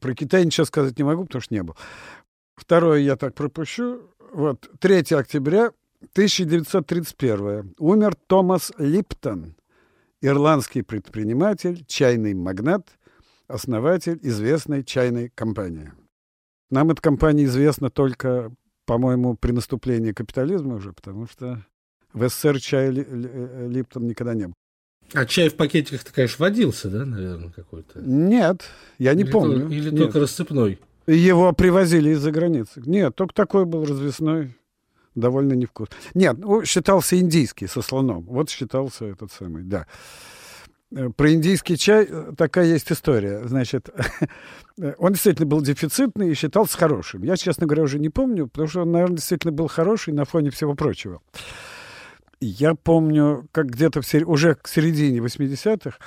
Про 0.00 0.14
Китай 0.14 0.44
ничего 0.44 0.64
сказать 0.64 0.96
не 0.98 1.04
могу, 1.04 1.24
потому 1.24 1.42
что 1.42 1.52
не 1.52 1.62
был. 1.62 1.76
Второе 2.56 3.00
я 3.00 3.16
так 3.16 3.34
пропущу. 3.34 4.02
Вот, 4.32 4.68
3 4.80 5.16
октября 5.16 5.72
1931. 6.12 7.74
Умер 7.78 8.14
Томас 8.26 8.72
Липтон, 8.78 9.54
ирландский 10.20 10.82
предприниматель, 10.82 11.84
чайный 11.86 12.34
магнат, 12.34 12.88
основатель 13.48 14.18
известной 14.22 14.84
чайной 14.84 15.30
компании. 15.34 15.92
Нам 16.70 16.90
эта 16.90 17.00
компания 17.00 17.44
известна 17.44 17.90
только, 17.90 18.52
по-моему, 18.86 19.36
при 19.36 19.52
наступлении 19.52 20.12
капитализма 20.12 20.76
уже, 20.76 20.92
потому 20.92 21.26
что 21.26 21.64
в 22.12 22.28
СССР 22.28 22.60
чай 22.60 22.90
Липтон 22.90 24.06
никогда 24.06 24.34
не 24.34 24.46
был. 24.46 24.54
А 25.12 25.26
чай 25.26 25.48
в 25.48 25.54
пакетиках-то, 25.54 26.12
конечно, 26.12 26.44
водился, 26.44 26.88
да, 26.88 27.04
наверное, 27.04 27.50
какой-то? 27.50 28.00
Нет, 28.00 28.62
я 28.98 29.14
не 29.14 29.22
или 29.22 29.30
помню. 29.30 29.68
То, 29.68 29.74
или 29.74 29.90
Нет. 29.90 29.98
только 29.98 30.20
рассыпной? 30.20 30.80
Его 31.06 31.52
привозили 31.52 32.10
из-за 32.10 32.30
границы. 32.30 32.82
Нет, 32.86 33.14
только 33.14 33.34
такой 33.34 33.66
был 33.66 33.84
развесной, 33.84 34.56
довольно 35.14 35.52
невкусный. 35.52 35.96
Нет, 36.14 36.38
ну, 36.38 36.64
считался 36.64 37.18
индийский 37.18 37.66
со 37.66 37.82
слоном. 37.82 38.22
Вот 38.22 38.50
считался 38.50 39.06
этот 39.06 39.30
самый, 39.32 39.64
да. 39.64 39.86
Э, 40.94 41.10
про 41.10 41.32
индийский 41.32 41.76
чай 41.76 42.06
э, 42.08 42.32
такая 42.36 42.66
есть 42.66 42.90
история. 42.90 43.46
Значит, 43.46 43.90
он 44.98 45.12
действительно 45.12 45.46
был 45.46 45.60
дефицитный 45.60 46.30
и 46.30 46.34
считался 46.34 46.78
хорошим. 46.78 47.22
Я, 47.22 47.36
честно 47.36 47.66
говоря, 47.66 47.82
уже 47.82 47.98
не 47.98 48.08
помню, 48.08 48.46
потому 48.46 48.68
что 48.68 48.82
он, 48.82 48.92
наверное, 48.92 49.16
действительно 49.16 49.52
был 49.52 49.68
хороший 49.68 50.14
на 50.14 50.24
фоне 50.24 50.50
всего 50.50 50.74
прочего. 50.74 51.20
Я 52.40 52.74
помню, 52.74 53.46
как 53.52 53.70
где-то 53.70 54.02
в 54.02 54.06
сер... 54.06 54.28
уже 54.28 54.54
к 54.54 54.68
середине 54.68 55.18
80-х, 55.18 55.90
э, 55.90 56.02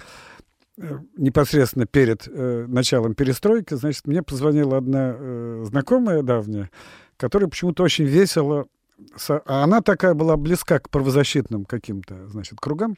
непосредственно 0.77 1.86
перед 1.86 2.27
э, 2.27 2.65
началом 2.67 3.15
перестройки, 3.15 3.74
значит, 3.74 4.05
мне 4.05 4.22
позвонила 4.22 4.77
одна 4.77 5.15
э, 5.17 5.63
знакомая 5.65 6.22
давняя, 6.22 6.69
которая 7.17 7.50
почему-то 7.50 7.84
очень 7.84 8.05
весело, 8.05 8.67
со... 9.15 9.39
а 9.46 9.63
она 9.63 9.81
такая 9.81 10.13
была 10.13 10.38
близка 10.38 10.79
к 10.79 10.89
правозащитным 10.89 11.65
каким-то, 11.65 12.27
значит, 12.27 12.60
кругам, 12.60 12.96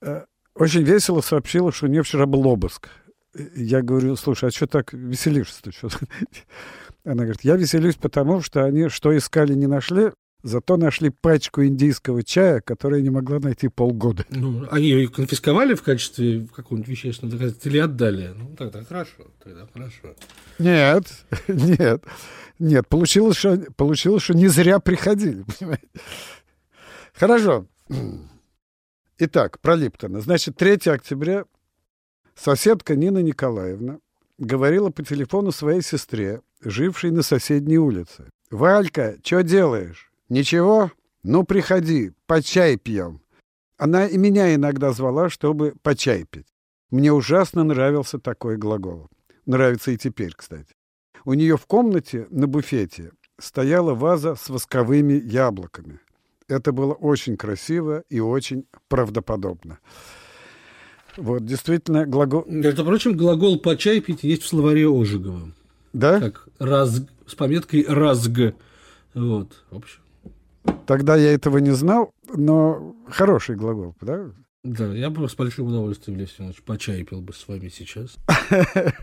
э, 0.00 0.24
очень 0.54 0.82
весело 0.82 1.20
сообщила, 1.20 1.70
что 1.70 1.86
у 1.86 1.88
нее 1.88 2.02
вчера 2.02 2.26
был 2.26 2.46
обыск. 2.46 2.88
Я 3.54 3.82
говорю, 3.82 4.16
слушай, 4.16 4.48
а 4.48 4.52
что 4.52 4.66
так 4.66 4.92
веселишься-то? 4.92 5.70
Она 7.04 7.22
говорит, 7.22 7.42
я 7.42 7.56
веселюсь 7.56 7.94
потому, 7.94 8.40
что 8.40 8.64
они 8.64 8.88
что 8.88 9.16
искали, 9.16 9.54
не 9.54 9.66
нашли, 9.66 10.10
Зато 10.42 10.76
нашли 10.78 11.10
пачку 11.10 11.64
индийского 11.64 12.22
чая, 12.22 12.60
которую 12.60 13.02
не 13.02 13.10
могла 13.10 13.40
найти 13.40 13.68
полгода. 13.68 14.24
Ну, 14.30 14.66
они 14.70 14.88
ее 14.88 15.08
конфисковали 15.08 15.74
в 15.74 15.82
качестве 15.82 16.48
какого-нибудь 16.54 16.88
вещественного 16.88 17.36
доказательства 17.36 17.68
или 17.68 17.78
отдали? 17.78 18.32
Ну, 18.34 18.56
тогда 18.56 18.82
хорошо, 18.82 19.26
тогда 19.42 19.68
хорошо. 19.72 20.14
Нет, 20.58 21.04
нет, 21.48 22.04
нет. 22.58 22.88
Получилось, 22.88 23.36
что, 23.36 23.58
получилось, 23.76 24.22
что 24.22 24.34
не 24.34 24.48
зря 24.48 24.80
приходили, 24.80 25.44
понимаете? 25.58 25.88
Хорошо. 27.12 27.66
Итак, 29.18 29.60
про 29.60 29.74
Липтона. 29.74 30.22
Значит, 30.22 30.56
3 30.56 30.90
октября 30.90 31.44
соседка 32.34 32.96
Нина 32.96 33.18
Николаевна 33.18 33.98
говорила 34.38 34.88
по 34.88 35.04
телефону 35.04 35.52
своей 35.52 35.82
сестре, 35.82 36.40
жившей 36.64 37.10
на 37.10 37.22
соседней 37.22 37.76
улице. 37.78 38.30
«Валька, 38.50 39.16
что 39.22 39.42
делаешь?» 39.42 40.09
«Ничего? 40.30 40.90
Ну, 41.24 41.44
приходи, 41.44 42.12
по 42.26 42.42
чай 42.42 42.76
пьем». 42.76 43.20
Она 43.76 44.06
и 44.06 44.16
меня 44.16 44.54
иногда 44.54 44.92
звала, 44.92 45.28
чтобы 45.28 45.74
по 45.82 45.94
чай 45.94 46.24
пить. 46.24 46.46
Мне 46.90 47.12
ужасно 47.12 47.64
нравился 47.64 48.18
такой 48.18 48.56
глагол. 48.56 49.08
Нравится 49.44 49.90
и 49.90 49.96
теперь, 49.96 50.32
кстати. 50.34 50.74
У 51.24 51.34
нее 51.34 51.56
в 51.56 51.66
комнате 51.66 52.26
на 52.30 52.46
буфете 52.46 53.10
стояла 53.38 53.94
ваза 53.94 54.36
с 54.36 54.48
восковыми 54.48 55.14
яблоками. 55.14 55.98
Это 56.46 56.72
было 56.72 56.94
очень 56.94 57.36
красиво 57.36 58.04
и 58.08 58.20
очень 58.20 58.66
правдоподобно. 58.88 59.78
Вот, 61.16 61.44
действительно, 61.44 62.06
глагол... 62.06 62.44
Между 62.46 62.84
прочим, 62.84 63.16
глагол 63.16 63.58
«по 63.58 63.76
чай 63.76 64.00
пить» 64.00 64.22
есть 64.22 64.42
в 64.42 64.48
словаре 64.48 64.88
Ожегова. 64.88 65.50
Да? 65.92 66.20
Как 66.20 66.48
раз 66.58 67.02
с 67.26 67.34
пометкой 67.34 67.84
«разг». 67.88 68.54
Вот, 69.14 69.64
в 69.70 69.76
общем. 69.76 70.00
Тогда 70.86 71.16
я 71.16 71.32
этого 71.32 71.58
не 71.58 71.70
знал, 71.70 72.12
но 72.34 72.94
хороший 73.08 73.56
глагол, 73.56 73.94
да? 74.00 74.30
Да, 74.62 74.92
я 74.92 75.08
бы 75.08 75.26
с 75.28 75.34
большим 75.34 75.68
удовольствием, 75.68 76.18
Лев 76.18 76.30
Семенович, 76.32 76.62
по 76.62 76.76
чай 76.76 77.02
пил 77.02 77.22
бы 77.22 77.32
с 77.32 77.48
вами 77.48 77.68
сейчас. 77.68 78.16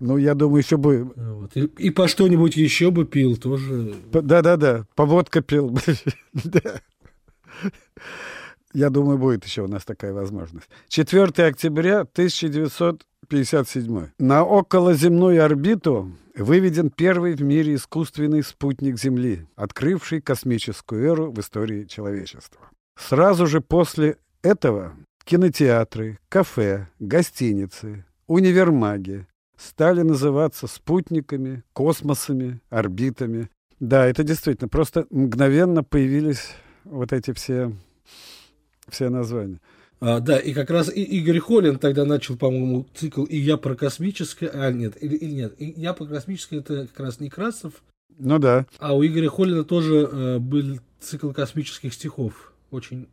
Ну, 0.00 0.16
я 0.16 0.34
думаю, 0.34 0.62
еще 0.62 0.78
бы... 0.78 1.12
Вот. 1.14 1.56
И, 1.56 1.60
и 1.60 1.90
по 1.90 2.08
что-нибудь 2.08 2.56
еще 2.56 2.90
бы 2.90 3.04
пил 3.04 3.36
тоже. 3.36 3.94
Да-да-да, 4.12 4.84
по 4.96 5.06
водка 5.06 5.42
пил 5.42 5.70
бы. 5.70 5.80
Я 8.72 8.88
думаю, 8.90 9.18
будет 9.18 9.44
еще 9.44 9.62
у 9.62 9.68
нас 9.68 9.84
такая 9.84 10.12
возможность. 10.12 10.68
4 10.88 11.46
октября 11.46 12.00
1957. 12.00 14.06
На 14.18 14.44
околоземную 14.44 15.44
орбиту 15.44 16.10
выведен 16.34 16.90
первый 16.90 17.34
в 17.34 17.42
мире 17.42 17.74
искусственный 17.74 18.42
спутник 18.42 18.98
Земли, 18.98 19.46
открывший 19.56 20.20
космическую 20.20 21.04
эру 21.04 21.32
в 21.32 21.40
истории 21.40 21.84
человечества. 21.84 22.70
Сразу 22.96 23.46
же 23.46 23.60
после 23.60 24.16
этого 24.42 24.94
кинотеатры, 25.24 26.18
кафе, 26.28 26.88
гостиницы, 26.98 28.04
универмаги 28.26 29.26
стали 29.56 30.02
называться 30.02 30.66
спутниками, 30.66 31.62
космосами, 31.72 32.60
орбитами. 32.70 33.50
Да, 33.78 34.06
это 34.06 34.24
действительно, 34.24 34.68
просто 34.68 35.06
мгновенно 35.10 35.84
появились 35.84 36.54
вот 36.84 37.12
эти 37.12 37.32
все, 37.32 37.72
все 38.88 39.08
названия. 39.08 39.60
А, 40.00 40.20
да, 40.20 40.38
и 40.38 40.52
как 40.54 40.70
раз 40.70 40.90
и 40.94 41.02
Игорь 41.02 41.38
Холин 41.40 41.78
тогда 41.78 42.04
начал, 42.04 42.36
по-моему, 42.36 42.86
цикл 42.94 43.24
«И 43.24 43.36
я 43.36 43.58
про 43.58 43.74
космическое», 43.74 44.48
а 44.48 44.72
нет, 44.72 44.96
или, 45.00 45.14
или 45.14 45.32
нет, 45.32 45.54
и 45.58 45.74
«Я 45.76 45.92
про 45.92 46.06
космическое» 46.06 46.60
это 46.60 46.86
как 46.86 47.00
раз 47.00 47.20
Некрасов, 47.20 47.74
Ну 48.18 48.38
да. 48.38 48.66
а 48.78 48.94
у 48.94 49.04
Игоря 49.04 49.28
Холина 49.28 49.62
тоже 49.62 50.08
э, 50.10 50.38
был 50.38 50.80
цикл 51.00 51.32
космических 51.32 51.92
стихов, 51.92 52.52
очень 52.70 53.08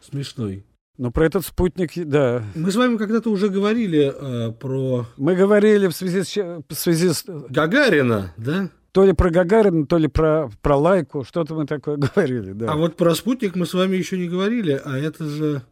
смешной. 0.00 0.64
Но 0.96 1.10
про 1.10 1.26
этот 1.26 1.44
спутник, 1.44 1.90
да. 2.08 2.44
Мы 2.54 2.70
с 2.70 2.76
вами 2.76 2.96
когда-то 2.96 3.30
уже 3.30 3.48
говорили 3.48 4.12
э, 4.14 4.52
про 4.52 5.06
Мы 5.16 5.34
говорили 5.34 5.86
в 5.88 5.92
связи 5.92 6.22
с, 6.22 6.36
в 6.36 6.74
связи 6.74 7.10
с 7.10 7.24
Гагарина, 7.26 8.32
да? 8.36 8.70
то 8.92 9.04
ли 9.04 9.12
про 9.12 9.30
Гагарина, 9.30 9.86
то 9.86 9.96
ли 9.96 10.08
про, 10.08 10.50
про 10.60 10.76
Лайку, 10.76 11.24
что-то 11.24 11.54
мы 11.54 11.66
такое 11.66 11.96
говорили, 12.14 12.52
да. 12.52 12.72
А 12.72 12.76
вот 12.76 12.96
про 12.96 13.14
спутник 13.14 13.54
мы 13.56 13.66
с 13.66 13.74
вами 13.74 13.96
еще 13.96 14.18
не 14.18 14.28
говорили, 14.28 14.80
а 14.84 14.96
это 14.98 15.24
же 15.24 15.62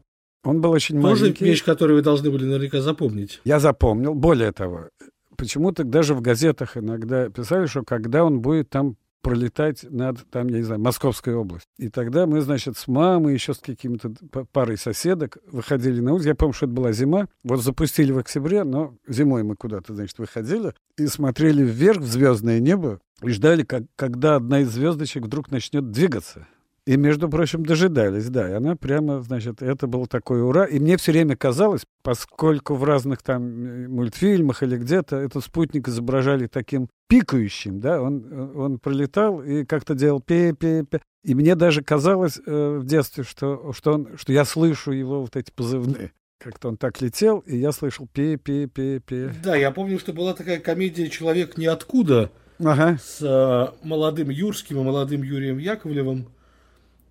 Он 0.46 0.60
был 0.60 0.70
очень 0.70 1.00
тоже 1.00 1.22
маленький. 1.24 1.44
вещь, 1.44 1.64
которую 1.64 1.96
вы 1.96 2.02
должны 2.02 2.30
были 2.30 2.44
наверняка 2.44 2.80
запомнить. 2.80 3.40
Я 3.44 3.58
запомнил. 3.58 4.14
Более 4.14 4.52
того, 4.52 4.90
почему-то 5.36 5.84
даже 5.84 6.14
в 6.14 6.20
газетах 6.20 6.76
иногда 6.76 7.28
писали, 7.28 7.66
что 7.66 7.82
когда 7.82 8.24
он 8.24 8.40
будет 8.40 8.70
там 8.70 8.96
пролетать 9.22 9.82
над, 9.90 10.18
там, 10.30 10.46
я 10.46 10.58
не 10.58 10.62
знаю, 10.62 10.80
Московской 10.80 11.34
областью. 11.34 11.68
И 11.78 11.88
тогда 11.88 12.26
мы, 12.26 12.42
значит, 12.42 12.76
с 12.76 12.86
мамой, 12.86 13.34
еще 13.34 13.54
с 13.54 13.58
какими-то 13.58 14.14
парой 14.52 14.78
соседок 14.78 15.38
выходили 15.50 15.98
на 16.00 16.12
улицу. 16.12 16.28
Я 16.28 16.36
помню, 16.36 16.52
что 16.52 16.66
это 16.66 16.74
была 16.74 16.92
зима. 16.92 17.26
Вот 17.42 17.60
запустили 17.60 18.12
в 18.12 18.18
октябре, 18.18 18.62
но 18.62 18.94
зимой 19.08 19.42
мы 19.42 19.56
куда-то, 19.56 19.96
значит, 19.96 20.16
выходили 20.18 20.74
и 20.96 21.08
смотрели 21.08 21.64
вверх 21.64 22.02
в 22.02 22.06
звездное 22.06 22.60
небо 22.60 23.00
и 23.20 23.30
ждали, 23.30 23.64
как, 23.64 23.82
когда 23.96 24.36
одна 24.36 24.60
из 24.60 24.70
звездочек 24.70 25.24
вдруг 25.24 25.50
начнет 25.50 25.90
двигаться. 25.90 26.46
И, 26.86 26.96
между 26.96 27.28
прочим, 27.28 27.66
дожидались, 27.66 28.28
да. 28.28 28.48
И 28.48 28.52
она 28.52 28.76
прямо, 28.76 29.20
значит, 29.20 29.60
это 29.60 29.88
был 29.88 30.06
такой 30.06 30.40
ура. 30.40 30.66
И 30.66 30.78
мне 30.78 30.96
все 30.96 31.10
время 31.10 31.36
казалось, 31.36 31.84
поскольку 32.02 32.74
в 32.74 32.84
разных 32.84 33.22
там 33.22 33.66
э, 33.66 33.88
мультфильмах 33.88 34.62
или 34.62 34.76
где-то 34.76 35.16
этот 35.16 35.44
спутник 35.44 35.88
изображали 35.88 36.46
таким 36.46 36.88
пикающим, 37.08 37.80
да, 37.80 38.00
он, 38.00 38.56
он 38.56 38.78
пролетал 38.78 39.42
и 39.42 39.64
как-то 39.64 39.94
делал 39.94 40.20
пе-пе-пе. 40.20 41.00
И 41.24 41.34
мне 41.34 41.56
даже 41.56 41.82
казалось 41.82 42.38
э, 42.46 42.78
в 42.80 42.86
детстве, 42.86 43.24
что, 43.24 43.72
что, 43.72 43.94
он, 43.94 44.08
что 44.16 44.32
я 44.32 44.44
слышу 44.44 44.92
его 44.92 45.22
вот 45.22 45.34
эти 45.34 45.50
позывные. 45.50 46.12
Как-то 46.38 46.68
он 46.68 46.76
так 46.76 47.00
летел, 47.00 47.40
и 47.40 47.56
я 47.56 47.72
слышал 47.72 48.06
пе-пе-пе-пе. 48.12 49.32
Да, 49.42 49.56
я 49.56 49.72
помню, 49.72 49.98
что 49.98 50.12
была 50.12 50.34
такая 50.34 50.60
комедия 50.60 51.08
«Человек 51.08 51.56
ниоткуда» 51.56 52.30
Ага. 52.60 52.96
с 53.02 53.20
э, 53.22 53.84
молодым 53.84 54.30
Юрским 54.30 54.78
и 54.80 54.84
молодым 54.84 55.24
Юрием 55.24 55.58
Яковлевым. 55.58 56.28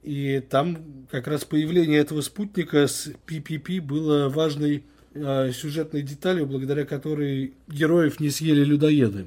И 0.06 0.40
там 0.40 0.78
как 1.10 1.28
раз 1.28 1.46
появление 1.46 2.00
этого 2.00 2.22
спутника 2.22 2.86
с 2.86 3.12
PPP 3.26 3.82
было 3.82 4.30
важной 4.30 4.84
э, 5.16 5.52
сюжетной 5.52 6.04
деталью, 6.04 6.46
благодаря 6.46 6.86
которой 6.86 7.56
героев 7.68 8.20
не 8.20 8.30
съели 8.30 8.64
людоеды. 8.64 9.26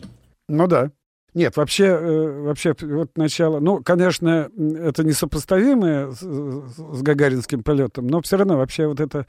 Ну 0.49 0.69
да. 0.69 0.93
Нет, 1.35 1.57
вообще, 1.57 1.87
э, 1.87 2.43
вообще 2.43 2.77
вот 2.81 3.17
начало, 3.17 3.59
ну, 3.59 3.83
конечно, 3.83 4.51
это 4.57 5.03
несопоставимое 5.03 6.13
с, 6.13 6.21
с 6.21 7.03
гагаринским 7.03 7.65
полетом, 7.65 8.07
но 8.07 8.21
все 8.21 8.37
равно 8.37 8.57
вообще 8.57 8.87
вот 8.87 9.01
это 9.01 9.27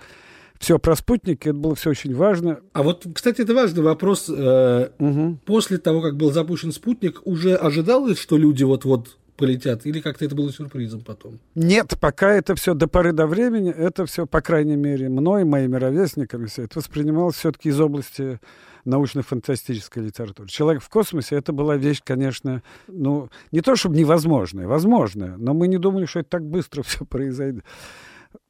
все 0.60 0.78
про 0.78 0.96
спутники, 0.96 1.50
это 1.50 1.58
было 1.58 1.74
все 1.74 1.90
очень 1.90 2.14
важно. 2.14 2.60
А 2.74 2.84
вот, 2.84 3.08
кстати, 3.12 3.42
это 3.42 3.56
важный 3.56 3.82
вопрос. 3.82 4.30
Угу. 4.30 5.40
После 5.46 5.80
того, 5.80 6.02
как 6.02 6.16
был 6.16 6.32
запущен 6.32 6.72
спутник, 6.72 7.22
уже 7.26 7.56
ожидалось, 7.56 8.20
что 8.20 8.38
люди 8.38 8.64
вот-вот 8.64 9.18
полетят, 9.40 9.86
или 9.86 10.02
как-то 10.02 10.26
это 10.26 10.36
было 10.36 10.52
сюрпризом 10.52 11.02
потом? 11.02 11.40
Нет, 11.56 11.96
пока 12.00 12.34
это 12.34 12.56
все 12.56 12.74
до 12.74 12.88
поры 12.88 13.14
до 13.14 13.26
времени, 13.26 13.72
это 13.72 14.06
все, 14.06 14.28
по 14.28 14.42
крайней 14.42 14.76
мере, 14.76 15.10
мной, 15.10 15.46
моими 15.46 15.78
ровесниками, 15.78 16.46
все 16.46 16.64
это 16.64 16.80
воспринималось 16.80 17.38
все-таки 17.38 17.70
из 17.70 17.80
области 17.80 18.40
научно-фантастической 18.86 20.04
литературы. 20.04 20.50
«Человек 20.50 20.84
в 20.84 20.90
космосе»— 20.90 21.36
это 21.38 21.54
была 21.54 21.78
вещь, 21.78 22.02
конечно, 22.04 22.62
ну, 22.88 23.30
не 23.52 23.62
то 23.62 23.76
чтобы 23.76 23.96
невозможная, 23.96 24.68
возможная, 24.68 25.38
но 25.38 25.54
мы 25.54 25.68
не 25.68 25.78
думали, 25.78 26.06
что 26.06 26.20
это 26.20 26.30
так 26.30 26.46
быстро 26.46 26.84
все 26.84 27.06
произойдет. 27.06 27.64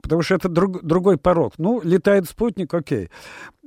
Потому 0.01 0.24
что 0.24 0.36
это 0.36 0.50
друг, 0.50 0.84
другой 0.84 1.17
порог. 1.17 1.53
Ну, 1.58 1.79
летает 1.81 2.27
спутник, 2.27 2.74
окей. 2.74 3.10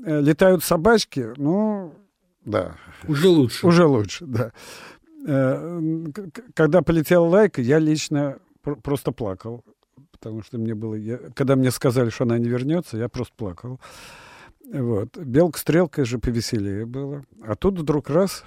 Э, 0.04 0.20
летают 0.20 0.62
собачки, 0.62 1.28
ну, 1.36 1.94
да. 2.44 2.76
Уже 3.06 3.28
лучше. 3.28 3.66
Уже 3.66 3.86
лучше, 3.86 4.26
да. 4.26 4.52
Э, 5.26 5.80
когда 6.54 6.82
полетела 6.82 7.26
лайка, 7.26 7.60
я 7.60 7.78
лично 7.78 8.38
просто 8.82 9.12
плакал. 9.12 9.64
Потому 10.12 10.42
что 10.42 10.58
мне 10.58 10.74
было... 10.74 10.94
Я, 10.94 11.18
когда 11.34 11.56
мне 11.56 11.70
сказали, 11.70 12.10
что 12.10 12.24
она 12.24 12.38
не 12.38 12.48
вернется, 12.48 12.96
я 12.96 13.08
просто 13.08 13.34
плакал. 13.36 13.80
Вот. 14.72 15.16
Белка-стрелка 15.16 16.04
же 16.04 16.18
повеселее 16.18 16.86
было. 16.86 17.24
А 17.42 17.56
тут 17.56 17.78
вдруг 17.78 18.08
раз 18.08 18.44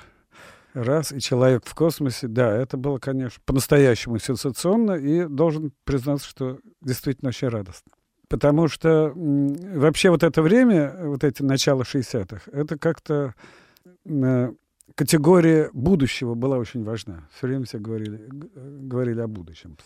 раз, 0.75 1.12
и 1.12 1.20
человек 1.20 1.65
в 1.65 1.74
космосе, 1.74 2.27
да, 2.27 2.55
это 2.55 2.77
было, 2.77 3.00
конечно, 3.00 3.41
по-настоящему 3.46 4.20
сенсационно, 4.20 4.94
и 4.94 5.25
должен 5.25 5.72
признаться, 5.86 6.27
что 6.27 6.60
действительно 6.82 7.29
очень 7.29 7.48
радостно. 7.48 7.91
Потому 8.27 8.67
что 8.67 9.13
вообще 9.15 10.10
вот 10.10 10.24
это 10.24 10.41
время, 10.41 10.94
вот 11.03 11.24
эти 11.24 11.41
начало 11.44 11.84
60-х, 11.84 12.51
это 12.51 12.77
как-то 12.77 13.36
э, 14.05 14.51
категория 14.94 15.70
будущего 15.74 16.36
была 16.36 16.58
очень 16.58 16.84
важна. 16.84 17.27
Все 17.36 17.48
время 17.48 17.65
все 17.65 17.80
говорили, 17.80 18.27
говорили 18.30 19.22
о 19.22 19.27
будущем. 19.27 19.77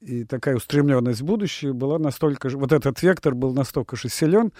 И 0.00 0.24
такая 0.24 0.56
устремленность 0.56 1.20
в 1.20 1.24
будущее 1.24 1.72
была 1.72 1.98
настолько 1.98 2.48
же, 2.48 2.58
вот 2.58 2.72
этот 2.72 3.02
вектор 3.02 3.34
был 3.34 3.52
настолько 3.52 3.96
же 3.96 4.08
силен, 4.08 4.52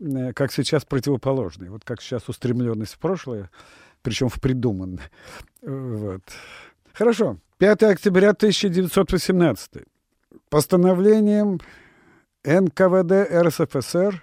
э, 0.00 0.32
как 0.32 0.52
сейчас 0.52 0.84
противоположный. 0.84 1.68
Вот 1.68 1.84
как 1.84 2.00
сейчас 2.00 2.28
устремленность 2.28 2.94
в 2.94 2.98
прошлое, 2.98 3.50
причем 4.02 4.28
в 4.28 4.40
придуманное. 4.40 5.10
Вот. 5.62 6.22
Хорошо. 6.92 7.38
5 7.58 7.82
октября 7.84 8.30
1918. 8.30 9.84
Постановлением 10.48 11.60
НКВД 12.44 13.30
РСФСР 13.30 14.22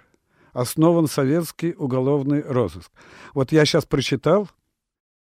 основан 0.52 1.08
советский 1.08 1.74
уголовный 1.76 2.40
розыск. 2.40 2.90
Вот 3.34 3.52
я 3.52 3.64
сейчас 3.64 3.84
прочитал. 3.84 4.48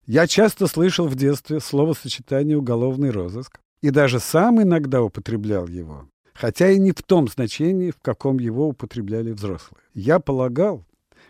Я 0.09 0.25
часто 0.25 0.65
слышал 0.65 1.07
в 1.07 1.13
детстве 1.13 1.59
словосочетание 1.59 2.57
«уголовный 2.57 3.11
розыск» 3.11 3.59
и 3.83 3.91
даже 3.91 4.19
сам 4.19 4.59
иногда 4.59 5.03
употреблял 5.03 5.67
его, 5.67 6.09
хотя 6.33 6.71
и 6.71 6.79
не 6.79 6.93
в 6.93 7.03
том 7.03 7.27
значении, 7.27 7.91
в 7.91 7.99
каком 8.01 8.39
его 8.39 8.69
употребляли 8.69 9.31
взрослые. 9.33 9.83
Я 9.93 10.17
полагал, 10.17 10.83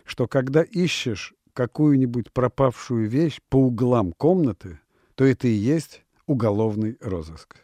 что 0.06 0.26
когда 0.26 0.62
ищешь 0.62 1.34
какую-нибудь 1.52 2.32
пропавшую 2.32 3.06
вещь 3.06 3.42
по 3.50 3.56
углам 3.56 4.14
комнаты, 4.14 4.80
то 5.14 5.26
это 5.26 5.46
и 5.46 5.52
есть 5.52 6.02
уголовный 6.26 6.96
розыск. 7.02 7.56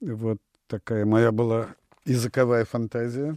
Вот 0.00 0.38
такая 0.68 1.04
моя 1.04 1.32
была 1.32 1.74
языковая 2.06 2.64
фантазия. 2.64 3.36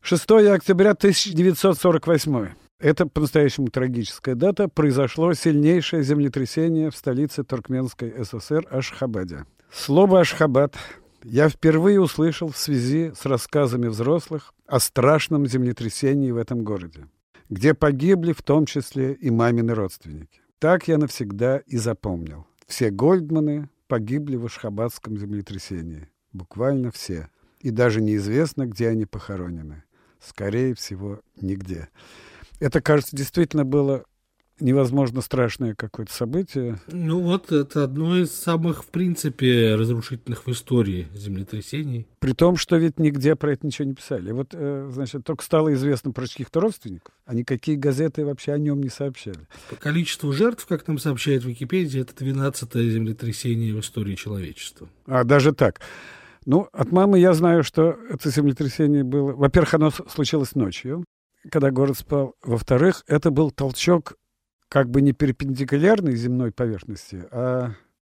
6 0.00 0.28
октября 0.32 0.90
1948. 0.90 2.48
Это 2.80 3.06
по-настоящему 3.06 3.68
трагическая 3.68 4.34
дата. 4.34 4.66
Произошло 4.68 5.32
сильнейшее 5.34 6.02
землетрясение 6.02 6.90
в 6.90 6.96
столице 6.96 7.44
Туркменской 7.44 8.12
ССР 8.24 8.66
Ашхабаде. 8.70 9.44
Слово 9.72 10.20
«Ашхабад» 10.20 10.76
я 11.22 11.48
впервые 11.48 12.00
услышал 12.00 12.48
в 12.48 12.56
связи 12.56 13.12
с 13.14 13.24
рассказами 13.26 13.86
взрослых 13.86 14.52
о 14.66 14.80
страшном 14.80 15.46
землетрясении 15.46 16.32
в 16.32 16.38
этом 16.38 16.64
городе 16.64 17.06
где 17.50 17.74
погибли 17.74 18.32
в 18.32 18.42
том 18.42 18.64
числе 18.64 19.12
и 19.12 19.28
мамины 19.28 19.74
родственники. 19.74 20.40
Так 20.58 20.88
я 20.88 20.98
навсегда 20.98 21.58
и 21.58 21.76
запомнил. 21.76 22.46
Все 22.66 22.90
Гольдманы 22.90 23.68
погибли 23.88 24.36
в 24.36 24.46
Ашхабадском 24.46 25.18
землетрясении. 25.18 26.08
Буквально 26.32 26.92
все. 26.92 27.28
И 27.58 27.70
даже 27.70 28.00
неизвестно, 28.00 28.66
где 28.66 28.88
они 28.88 29.04
похоронены. 29.04 29.82
Скорее 30.20 30.74
всего, 30.74 31.20
нигде. 31.40 31.88
Это, 32.60 32.80
кажется, 32.80 33.16
действительно 33.16 33.64
было 33.64 34.04
невозможно 34.60 35.20
страшное 35.20 35.74
какое-то 35.74 36.12
событие. 36.12 36.78
Ну 36.88 37.20
вот, 37.20 37.52
это 37.52 37.84
одно 37.84 38.18
из 38.18 38.30
самых, 38.30 38.84
в 38.84 38.88
принципе, 38.88 39.74
разрушительных 39.74 40.46
в 40.46 40.50
истории 40.50 41.08
землетрясений. 41.14 42.06
При 42.18 42.32
том, 42.32 42.56
что 42.56 42.76
ведь 42.76 42.98
нигде 42.98 43.36
про 43.36 43.52
это 43.52 43.66
ничего 43.66 43.88
не 43.88 43.94
писали. 43.94 44.32
Вот, 44.32 44.50
э, 44.52 44.90
значит, 44.92 45.24
только 45.24 45.42
стало 45.44 45.72
известно 45.74 46.12
про 46.12 46.26
чьих-то 46.26 46.60
родственников, 46.60 47.14
а 47.24 47.34
никакие 47.34 47.76
газеты 47.76 48.24
вообще 48.24 48.52
о 48.52 48.58
нем 48.58 48.82
не 48.82 48.90
сообщали. 48.90 49.40
По 49.68 49.76
количеству 49.76 50.32
жертв, 50.32 50.66
как 50.66 50.86
нам 50.86 50.98
сообщает 50.98 51.44
Википедия, 51.44 52.02
это 52.02 52.12
12-е 52.22 52.90
землетрясение 52.90 53.74
в 53.74 53.80
истории 53.80 54.14
человечества. 54.14 54.88
А, 55.06 55.24
даже 55.24 55.52
так. 55.52 55.80
Ну, 56.46 56.68
от 56.72 56.90
мамы 56.90 57.18
я 57.18 57.34
знаю, 57.34 57.62
что 57.62 57.96
это 58.08 58.30
землетрясение 58.30 59.04
было... 59.04 59.32
Во-первых, 59.32 59.74
оно 59.74 59.90
случилось 59.90 60.54
ночью, 60.54 61.04
когда 61.48 61.70
город 61.70 61.98
спал. 61.98 62.34
Во-вторых, 62.42 63.04
это 63.06 63.30
был 63.30 63.50
толчок 63.50 64.14
как 64.68 64.88
бы 64.88 65.00
не 65.00 65.12
перпендикулярной 65.12 66.14
земной 66.14 66.52
поверхности, 66.52 67.24
а 67.32 67.72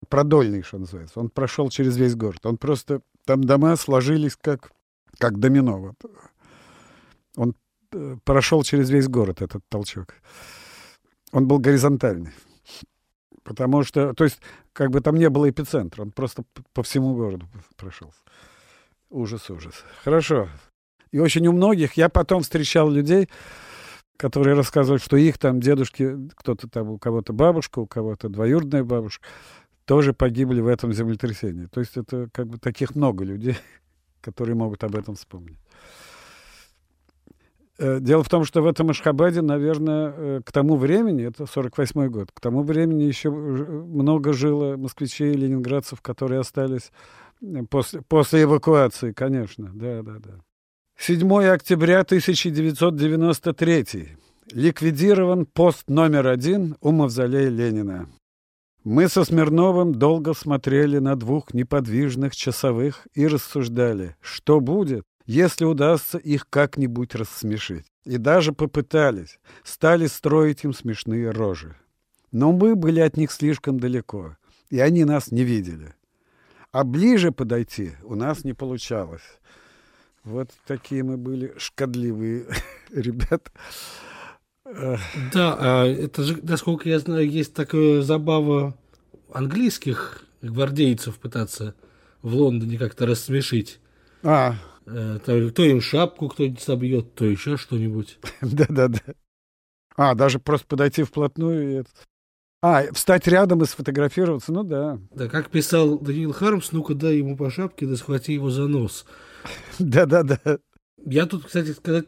продольный, 0.08 0.62
что 0.62 0.78
называется. 0.78 1.20
Он 1.20 1.30
прошел 1.30 1.70
через 1.70 1.96
весь 1.96 2.14
город. 2.14 2.44
Он 2.44 2.58
просто... 2.58 3.00
Там 3.24 3.44
дома 3.44 3.76
сложились 3.76 4.37
как, 4.37 4.72
как 5.18 5.38
домино. 5.38 5.78
Вот. 5.78 5.94
Он 7.37 7.54
э, 7.92 8.16
прошел 8.24 8.64
через 8.64 8.90
весь 8.90 9.08
город, 9.08 9.40
этот 9.40 9.62
толчок. 9.68 10.14
Он 11.30 11.46
был 11.46 11.58
горизонтальный. 11.58 12.32
Потому 13.44 13.85
что, 13.85 14.12
то 14.12 14.24
есть, 14.24 14.40
как 14.72 14.90
бы 14.90 15.00
там 15.00 15.16
не 15.16 15.28
было 15.30 15.48
эпицентра, 15.48 16.02
он 16.02 16.11
просто 16.11 16.44
по 16.74 16.82
всему 16.82 17.14
городу 17.14 17.48
прошел. 17.76 18.12
Ужас, 19.08 19.50
ужас. 19.50 19.85
Хорошо. 20.02 20.48
И 21.12 21.18
очень 21.18 21.46
у 21.46 21.53
многих, 21.53 21.94
я 21.94 22.09
потом 22.09 22.42
встречал 22.42 22.90
людей, 22.90 23.29
которые 24.16 24.57
рассказывают, 24.57 25.03
что 25.03 25.16
их 25.16 25.38
там 25.38 25.61
дедушки, 25.61 26.16
кто-то 26.35 26.68
там, 26.68 26.90
у 26.90 26.98
кого-то 26.98 27.33
бабушка, 27.33 27.81
у 27.81 27.87
кого-то 27.87 28.29
двоюродная 28.29 28.83
бабушка, 28.83 29.27
тоже 29.85 30.14
погибли 30.14 30.61
в 30.61 30.66
этом 30.66 30.92
землетрясении. 30.92 31.66
То 31.66 31.81
есть 31.81 31.96
это 31.96 32.29
как 32.33 32.46
бы 32.48 32.59
таких 32.59 32.94
много 32.94 33.25
людей, 33.25 33.57
которые 34.20 34.55
могут 34.55 34.85
об 34.85 34.96
этом 34.96 35.16
вспомнить. 35.16 35.59
Э, 37.79 37.98
дело 38.01 38.22
в 38.22 38.29
том, 38.29 38.44
что 38.44 38.62
в 38.62 38.66
этом 38.66 38.90
Ашхабаде, 38.90 39.42
наверное, 39.42 40.14
э, 40.16 40.40
к 40.44 40.53
тому 40.53 40.77
времени, 40.77 41.25
это 41.25 41.46
48 41.46 42.09
год, 42.09 42.31
к 42.33 42.40
тому 42.40 42.62
времени 42.62 43.03
еще 43.03 43.31
много 43.31 44.33
жило 44.33 44.77
москвичей 44.77 45.33
и 45.33 45.37
ленинградцев, 45.37 46.01
которые 46.01 46.40
остались 46.40 46.92
э, 47.42 47.64
после, 47.68 48.03
после 48.03 48.44
эвакуации, 48.44 49.12
конечно, 49.12 49.70
да, 49.75 50.03
да, 50.03 50.18
да. 50.18 50.38
7 51.04 51.48
октября 51.48 52.02
1993. 52.02 54.16
Ликвидирован 54.52 55.46
пост 55.46 55.88
номер 55.88 56.28
один 56.28 56.76
у 56.80 56.92
мавзолея 56.92 57.48
Ленина. 57.48 58.08
Мы 58.84 59.08
со 59.08 59.24
Смирновым 59.24 59.96
долго 59.96 60.32
смотрели 60.32 60.98
на 60.98 61.16
двух 61.16 61.54
неподвижных 61.54 62.36
часовых 62.36 63.08
и 63.14 63.26
рассуждали, 63.26 64.14
что 64.20 64.60
будет, 64.60 65.02
если 65.26 65.64
удастся 65.64 66.18
их 66.18 66.48
как-нибудь 66.48 67.16
рассмешить. 67.16 67.86
И 68.04 68.16
даже 68.16 68.52
попытались, 68.52 69.40
стали 69.64 70.06
строить 70.06 70.62
им 70.62 70.72
смешные 70.72 71.32
рожи. 71.32 71.74
Но 72.30 72.52
мы 72.52 72.76
были 72.76 73.00
от 73.00 73.16
них 73.16 73.32
слишком 73.32 73.80
далеко, 73.80 74.36
и 74.70 74.78
они 74.78 75.02
нас 75.02 75.32
не 75.32 75.42
видели. 75.42 75.96
А 76.70 76.84
ближе 76.84 77.32
подойти 77.32 77.90
у 78.04 78.14
нас 78.14 78.44
не 78.44 78.52
получалось. 78.52 79.40
Вот 80.24 80.50
такие 80.66 81.02
мы 81.02 81.16
были 81.16 81.52
шкодливые 81.56 82.46
ребята. 82.92 83.50
Да, 84.64 85.56
а 85.58 85.87
это 85.87 86.22
же, 86.22 86.38
насколько 86.42 86.88
я 86.88 86.98
знаю, 86.98 87.28
есть 87.28 87.52
такая 87.52 88.02
забава 88.02 88.76
английских 89.32 90.24
гвардейцев 90.40 91.18
пытаться 91.18 91.74
в 92.22 92.35
Лондоне 92.35 92.78
как-то 92.78 93.06
рассмешить. 93.06 93.80
А. 94.22 94.54
Э, 94.87 95.18
то, 95.24 95.50
то 95.50 95.62
им 95.62 95.80
шапку 95.80 96.28
кто-нибудь 96.28 96.61
собьет, 96.61 97.14
то 97.14 97.24
еще 97.24 97.56
что-нибудь. 97.56 98.18
Да-да-да. 98.40 99.00
А, 99.96 100.14
даже 100.14 100.38
просто 100.38 100.66
подойти 100.66 101.02
вплотную 101.02 101.80
и 101.80 101.82
А, 102.62 102.85
встать 102.92 103.27
рядом 103.27 103.62
и 103.62 103.66
сфотографироваться, 103.66 104.53
ну 104.53 104.62
да. 104.62 105.01
Да, 105.12 105.29
как 105.29 105.51
писал 105.51 105.98
Даниил 105.98 106.33
Хармс, 106.33 106.70
ну-ка 106.70 106.94
дай 106.94 107.16
ему 107.16 107.37
по 107.37 107.51
шапке, 107.51 107.87
да 107.87 107.96
схвати 107.96 108.35
его 108.35 108.51
за 108.51 108.68
нос. 108.68 109.05
Да-да-да. 109.81 110.59
Я 111.05 111.27
тут, 111.27 111.46
кстати, 111.46 111.72
сказать, 111.72 112.07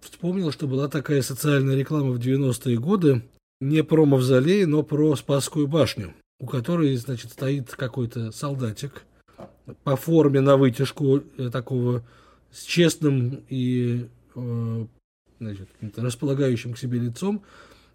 вспомнил, 0.00 0.50
что 0.50 0.66
была 0.66 0.88
такая 0.88 1.22
социальная 1.22 1.76
реклама 1.76 2.10
в 2.10 2.18
90-е 2.18 2.76
годы, 2.76 3.22
не 3.60 3.84
про 3.84 4.04
мавзолей, 4.04 4.64
но 4.66 4.82
про 4.82 5.14
Спасскую 5.14 5.68
башню, 5.68 6.12
у 6.40 6.46
которой, 6.46 6.96
значит, 6.96 7.30
стоит 7.30 7.70
какой-то 7.70 8.32
солдатик 8.32 9.04
по 9.84 9.94
форме 9.94 10.40
на 10.40 10.56
вытяжку 10.56 11.22
э, 11.38 11.50
такого 11.50 12.04
с 12.50 12.64
честным 12.64 13.44
и 13.48 14.08
э, 14.34 14.86
значит, 15.38 15.68
располагающим 15.96 16.74
к 16.74 16.78
себе 16.78 16.98
лицом, 16.98 17.44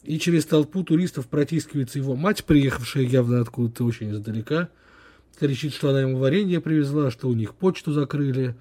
и 0.04 0.18
через 0.20 0.46
толпу 0.46 0.84
туристов 0.84 1.28
протискивается 1.28 2.00
его 2.00 2.16
мать, 2.16 2.46
приехавшая 2.46 3.04
явно 3.04 3.42
откуда-то 3.42 3.84
очень 3.84 4.12
издалека, 4.12 4.70
кричит, 5.40 5.74
что 5.74 5.90
она 5.90 6.02
ему 6.02 6.18
варенье 6.18 6.62
привезла, 6.62 7.12
что 7.12 7.28
у 7.30 7.34
них 7.34 7.56
почту 7.56 7.92
закрыли, 7.92 8.56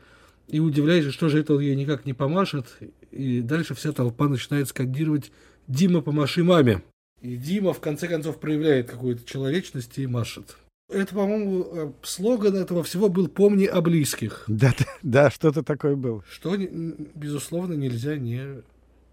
и 0.48 0.60
удивляется, 0.60 1.12
что 1.12 1.28
же 1.28 1.40
это 1.40 1.54
он 1.54 1.60
ей 1.60 1.76
никак 1.76 2.06
не 2.06 2.14
помашет, 2.14 2.66
и 3.10 3.40
дальше 3.40 3.74
вся 3.74 3.92
толпа 3.92 4.28
начинает 4.28 4.68
скандировать 4.68 5.30
«Дима, 5.66 6.00
помаши 6.00 6.42
маме!» 6.42 6.82
И 7.20 7.36
Дима 7.36 7.72
в 7.72 7.80
конце 7.80 8.08
концов 8.08 8.38
проявляет 8.38 8.90
какую-то 8.90 9.24
человечность 9.24 9.98
и 9.98 10.06
машет. 10.06 10.56
Это, 10.90 11.14
по-моему, 11.14 11.66
э, 11.70 11.92
слоган 12.02 12.56
этого 12.56 12.82
всего 12.82 13.10
был 13.10 13.28
«Помни 13.28 13.66
о 13.66 13.82
близких». 13.82 14.44
Да, 14.46 14.72
да, 14.78 14.86
да 15.02 15.30
что-то 15.30 15.62
такое 15.62 15.96
было. 15.96 16.24
Что, 16.30 16.56
безусловно, 16.56 17.74
нельзя 17.74 18.16
не 18.16 18.62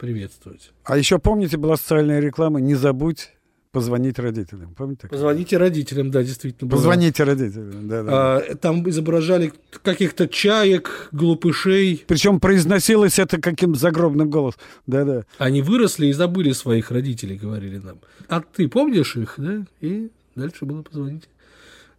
приветствовать. 0.05 0.71
А 0.83 0.97
еще 0.97 1.17
помните, 1.17 1.57
была 1.57 1.77
социальная 1.77 2.19
реклама 2.19 2.59
«Не 2.59 2.75
забудь 2.75 3.31
позвонить 3.71 4.19
родителям». 4.19 4.75
Помните? 4.75 5.07
Позвоните 5.07 5.57
родителям, 5.57 6.11
да, 6.11 6.21
действительно. 6.21 6.69
Была. 6.69 6.77
Позвоните 6.77 7.23
родителям, 7.23 7.87
да, 7.87 8.03
да. 8.03 8.37
А, 8.37 8.55
там 8.55 8.87
изображали 8.87 9.51
каких-то 9.83 10.27
чаек, 10.27 11.09
глупышей. 11.11 12.03
Причем 12.07 12.39
произносилось 12.39 13.17
это 13.17 13.41
каким 13.41 13.73
загробным 13.73 14.29
голосом. 14.29 14.61
Да, 14.85 15.03
да. 15.05 15.25
Они 15.39 15.63
выросли 15.63 16.05
и 16.05 16.13
забыли 16.13 16.51
своих 16.51 16.91
родителей, 16.91 17.35
говорили 17.35 17.79
нам. 17.79 17.97
А 18.29 18.41
ты 18.41 18.69
помнишь 18.69 19.15
их, 19.15 19.33
да? 19.37 19.65
И 19.81 20.11
дальше 20.35 20.65
было 20.65 20.83
позвонить 20.83 21.27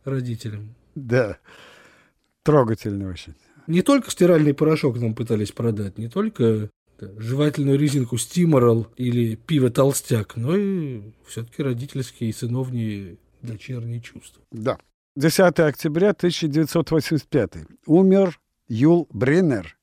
родителям. 0.05 0.75
Да. 0.95 1.39
Трогательно 2.45 3.11
очень. 3.11 3.35
Не 3.67 3.83
только 3.83 4.13
стиральный 4.13 4.55
порошок 4.55 5.01
нам 5.01 5.15
пытались 5.15 5.51
продать, 5.51 5.99
не 5.99 6.09
только 6.09 6.71
жевательную 6.99 7.79
резинку 7.79 8.19
Стиморал 8.19 8.87
или 8.97 9.35
пиво 9.35 9.71
Толстяк, 9.71 10.37
но 10.37 10.57
и 10.57 11.03
все-таки 11.27 11.63
родительские 11.63 12.31
и 12.31 12.33
сыновние 12.33 13.19
дочерние 13.43 14.01
чувства. 14.01 14.43
Да. 14.51 14.79
10 15.17 15.61
октября 15.61 16.11
1985. 16.11 17.53
Умер 17.87 18.39
Юл 18.69 19.09
Бриннер, 19.13 19.77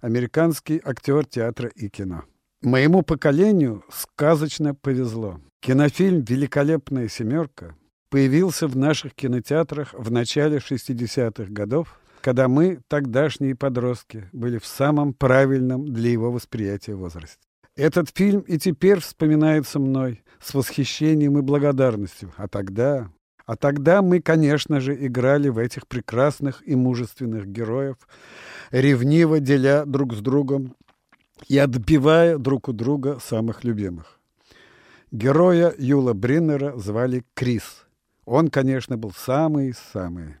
американский 0.00 0.80
актер 0.84 1.24
театра 1.26 1.68
и 1.68 1.88
кино. 1.88 2.24
Моему 2.62 3.02
поколению 3.02 3.84
сказочно 3.90 4.74
повезло. 4.74 5.40
Кинофильм 5.60 6.22
«Великолепная 6.22 7.08
семерка» 7.08 7.76
появился 8.10 8.66
в 8.66 8.76
наших 8.76 9.14
кинотеатрах 9.14 9.94
в 9.94 10.10
начале 10.10 10.58
60-х 10.58 11.50
годов 11.52 12.00
когда 12.20 12.48
мы, 12.48 12.80
тогдашние 12.88 13.54
подростки, 13.54 14.28
были 14.32 14.58
в 14.58 14.66
самом 14.66 15.14
правильном 15.14 15.86
для 15.86 16.10
его 16.10 16.30
восприятия 16.30 16.94
возрасте. 16.94 17.38
Этот 17.76 18.10
фильм 18.14 18.40
и 18.40 18.58
теперь 18.58 19.00
вспоминается 19.00 19.78
мной 19.78 20.22
с 20.40 20.54
восхищением 20.54 21.38
и 21.38 21.42
благодарностью. 21.42 22.32
А 22.36 22.48
тогда... 22.48 23.10
А 23.46 23.56
тогда 23.56 24.00
мы, 24.00 24.20
конечно 24.20 24.80
же, 24.80 24.94
играли 24.94 25.48
в 25.48 25.58
этих 25.58 25.88
прекрасных 25.88 26.62
и 26.68 26.76
мужественных 26.76 27.48
героев, 27.48 27.96
ревниво 28.70 29.40
деля 29.40 29.84
друг 29.84 30.14
с 30.14 30.20
другом 30.20 30.76
и 31.48 31.58
отбивая 31.58 32.38
друг 32.38 32.68
у 32.68 32.72
друга 32.72 33.18
самых 33.18 33.64
любимых. 33.64 34.20
Героя 35.10 35.74
Юла 35.76 36.14
Бриннера 36.14 36.76
звали 36.78 37.24
Крис. 37.34 37.86
Он, 38.24 38.48
конечно, 38.48 38.96
был 38.96 39.10
самый-самый 39.10 40.36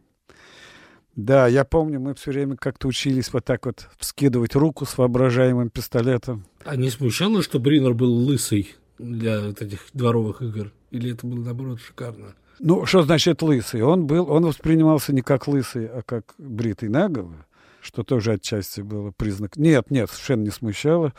да, 1.24 1.46
я 1.46 1.64
помню, 1.64 2.00
мы 2.00 2.14
все 2.14 2.30
время 2.30 2.56
как-то 2.56 2.88
учились 2.88 3.32
вот 3.32 3.44
так 3.44 3.66
вот 3.66 3.88
вскидывать 3.98 4.54
руку 4.54 4.86
с 4.86 4.96
воображаемым 4.98 5.70
пистолетом. 5.70 6.44
А 6.64 6.76
не 6.76 6.90
смущало, 6.90 7.42
что 7.42 7.58
Бринер 7.58 7.94
был 7.94 8.12
лысый 8.12 8.74
для 8.98 9.40
вот 9.40 9.62
этих 9.62 9.80
дворовых 9.92 10.42
игр? 10.42 10.72
Или 10.90 11.12
это 11.12 11.26
было, 11.26 11.40
наоборот, 11.44 11.80
шикарно? 11.80 12.34
Ну, 12.58 12.84
что 12.84 13.02
значит 13.02 13.42
лысый? 13.42 13.82
Он 13.82 14.06
был, 14.06 14.30
он 14.30 14.44
воспринимался 14.44 15.14
не 15.14 15.22
как 15.22 15.48
лысый, 15.48 15.86
а 15.86 16.02
как 16.02 16.34
бритый 16.36 16.88
наголо, 16.88 17.46
что 17.80 18.02
тоже 18.02 18.32
отчасти 18.32 18.82
было 18.82 19.12
признак. 19.16 19.56
Нет, 19.56 19.90
нет, 19.90 20.10
совершенно 20.10 20.42
не 20.42 20.50
смущало. 20.50 21.14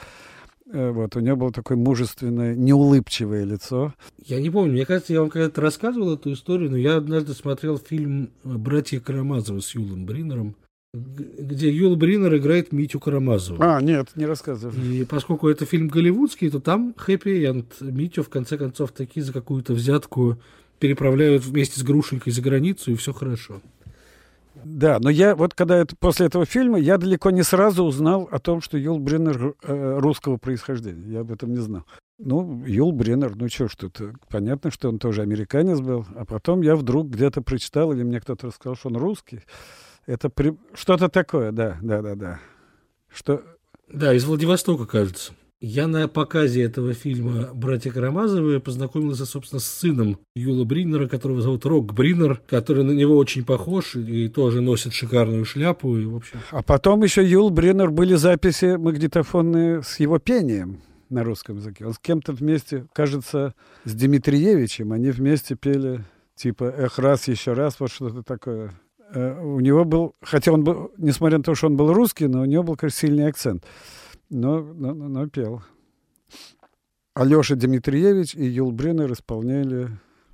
Э, 0.72 0.92
вот, 0.92 1.16
у 1.16 1.20
него 1.20 1.36
было 1.36 1.52
такое 1.52 1.78
мужественное, 1.78 2.56
неулыбчивое 2.56 3.44
лицо. 3.44 3.94
Я 4.26 4.40
не 4.40 4.50
помню, 4.50 4.74
мне 4.74 4.86
кажется, 4.86 5.14
я 5.14 5.22
вам 5.22 5.30
когда-то 5.30 5.62
рассказывал 5.62 6.14
эту 6.14 6.32
историю, 6.34 6.72
но 6.72 6.78
я 6.78 6.96
однажды 6.96 7.34
смотрел 7.34 7.78
фильм 7.78 8.30
«Братья 8.44 9.00
Карамазовы» 9.00 9.62
с 9.62 9.76
Юлом 9.76 10.06
Бринером, 10.06 10.56
где 10.94 11.70
Юл 11.72 11.96
Бринер 11.96 12.36
играет 12.38 12.72
Митю 12.72 13.00
Карамазова. 13.00 13.78
А, 13.78 13.82
нет, 13.82 14.10
не 14.16 14.26
рассказывай. 14.26 15.02
И 15.02 15.06
поскольку 15.06 15.50
это 15.50 15.66
фильм 15.66 15.88
голливудский, 15.88 16.50
то 16.50 16.60
там 16.60 16.94
хэппи-энд. 16.98 17.82
Митю, 17.82 18.24
в 18.24 18.30
конце 18.30 18.58
концов, 18.58 18.92
такие 18.92 19.26
за 19.26 19.34
какую-то 19.34 19.74
взятку 19.74 20.38
переправляют 20.80 21.46
вместе 21.46 21.80
с 21.80 21.84
Грушенькой 21.84 22.34
за 22.34 22.42
границу, 22.42 22.92
и 22.92 22.96
все 22.96 23.14
хорошо. 23.14 23.62
Да, 24.64 25.00
но 25.00 25.10
я 25.10 25.36
вот 25.36 25.54
когда 25.54 25.78
это, 25.78 25.96
после 25.96 26.28
этого 26.28 26.46
фильма, 26.46 26.80
я 26.80 26.98
далеко 26.98 27.30
не 27.32 27.44
сразу 27.44 27.84
узнал 27.84 28.28
о 28.32 28.40
том, 28.40 28.62
что 28.62 28.78
Юл 28.78 29.00
Бреннер 29.00 29.56
э, 29.64 30.00
русского 30.00 30.38
происхождения. 30.38 31.14
Я 31.14 31.20
об 31.22 31.32
этом 31.32 31.52
не 31.52 31.58
знал. 31.58 31.86
Ну, 32.18 32.64
Юл 32.66 32.92
Бреннер, 32.92 33.36
ну 33.36 33.48
что 33.50 33.68
ж 33.68 33.76
тут, 33.76 34.00
понятно, 34.30 34.70
что 34.70 34.90
он 34.90 35.00
тоже 35.00 35.22
американец 35.22 35.80
был. 35.80 36.06
А 36.16 36.26
потом 36.26 36.62
я 36.62 36.76
вдруг 36.76 37.10
где-то 37.10 37.42
прочитал, 37.42 37.92
или 37.92 38.04
мне 38.04 38.20
кто-то 38.22 38.48
рассказал, 38.48 38.76
что 38.76 38.90
он 38.90 38.98
русский. 38.98 39.42
Это 40.06 40.30
при... 40.30 40.58
что-то 40.74 41.10
такое, 41.10 41.52
да, 41.52 41.78
да, 41.82 42.02
да, 42.02 42.16
да. 42.16 42.40
Что... 43.10 43.44
Да, 43.92 44.14
из 44.14 44.24
Владивостока, 44.26 44.86
кажется. 44.86 45.34
Я 45.64 45.86
на 45.86 46.08
показе 46.08 46.64
этого 46.64 46.96
фильма 46.96 47.52
«Братья 47.54 47.92
Карамазовы» 47.92 48.60
познакомился, 48.60 49.28
собственно, 49.28 49.60
с 49.60 49.66
сыном 49.66 50.18
Юла 50.34 50.66
Бриннера, 50.66 51.08
которого 51.08 51.40
зовут 51.44 51.68
Рок 51.68 51.94
Бриннер, 51.94 52.42
который 52.50 52.84
на 52.84 52.94
него 52.94 53.16
очень 53.16 53.46
похож 53.46 53.96
и 53.96 54.28
тоже 54.28 54.62
носит 54.62 54.94
шикарную 54.94 55.46
шляпу. 55.46 55.96
И, 55.98 56.06
в 56.06 56.16
общем... 56.16 56.40
А 56.50 56.64
потом 56.64 57.04
еще 57.04 57.24
Юл 57.24 57.52
Бриннер 57.52 57.92
были 57.92 58.16
записи 58.16 58.76
магнитофонные 58.76 59.84
с 59.84 60.00
его 60.00 60.18
пением 60.18 60.82
на 61.12 61.24
русском 61.24 61.58
языке. 61.58 61.86
Он 61.86 61.94
с 61.94 62.00
кем-то 62.00 62.34
вместе, 62.34 62.88
кажется, 62.92 63.54
с 63.86 63.94
Дмитриевичем, 63.94 64.92
они 64.94 65.12
вместе 65.12 65.54
пели 65.54 66.04
типа 66.36 66.74
«Эх, 66.76 66.98
раз, 66.98 67.28
еще 67.28 67.54
раз», 67.54 67.80
вот 67.80 67.92
что-то 67.92 68.24
такое. 68.24 68.74
Э, 69.14 69.40
у 69.40 69.60
него 69.60 69.86
был, 69.86 70.16
хотя 70.24 70.54
он 70.54 70.64
был, 70.64 70.92
несмотря 70.98 71.38
на 71.38 71.44
то, 71.44 71.54
что 71.54 71.68
он 71.68 71.78
был 71.78 71.94
русский, 71.94 72.26
но 72.26 72.42
у 72.42 72.46
него 72.46 72.64
был, 72.64 72.76
конечно, 72.78 73.08
сильный 73.08 73.28
акцент 73.28 73.64
но, 74.32 74.62
но, 74.62 74.94
но 74.94 75.28
пел. 75.28 75.62
Алеша 77.14 77.56
Дмитриевич 77.56 78.34
и 78.36 78.46
Юл 78.46 78.72
Бринер 78.72 79.12
исполняли 79.12 79.90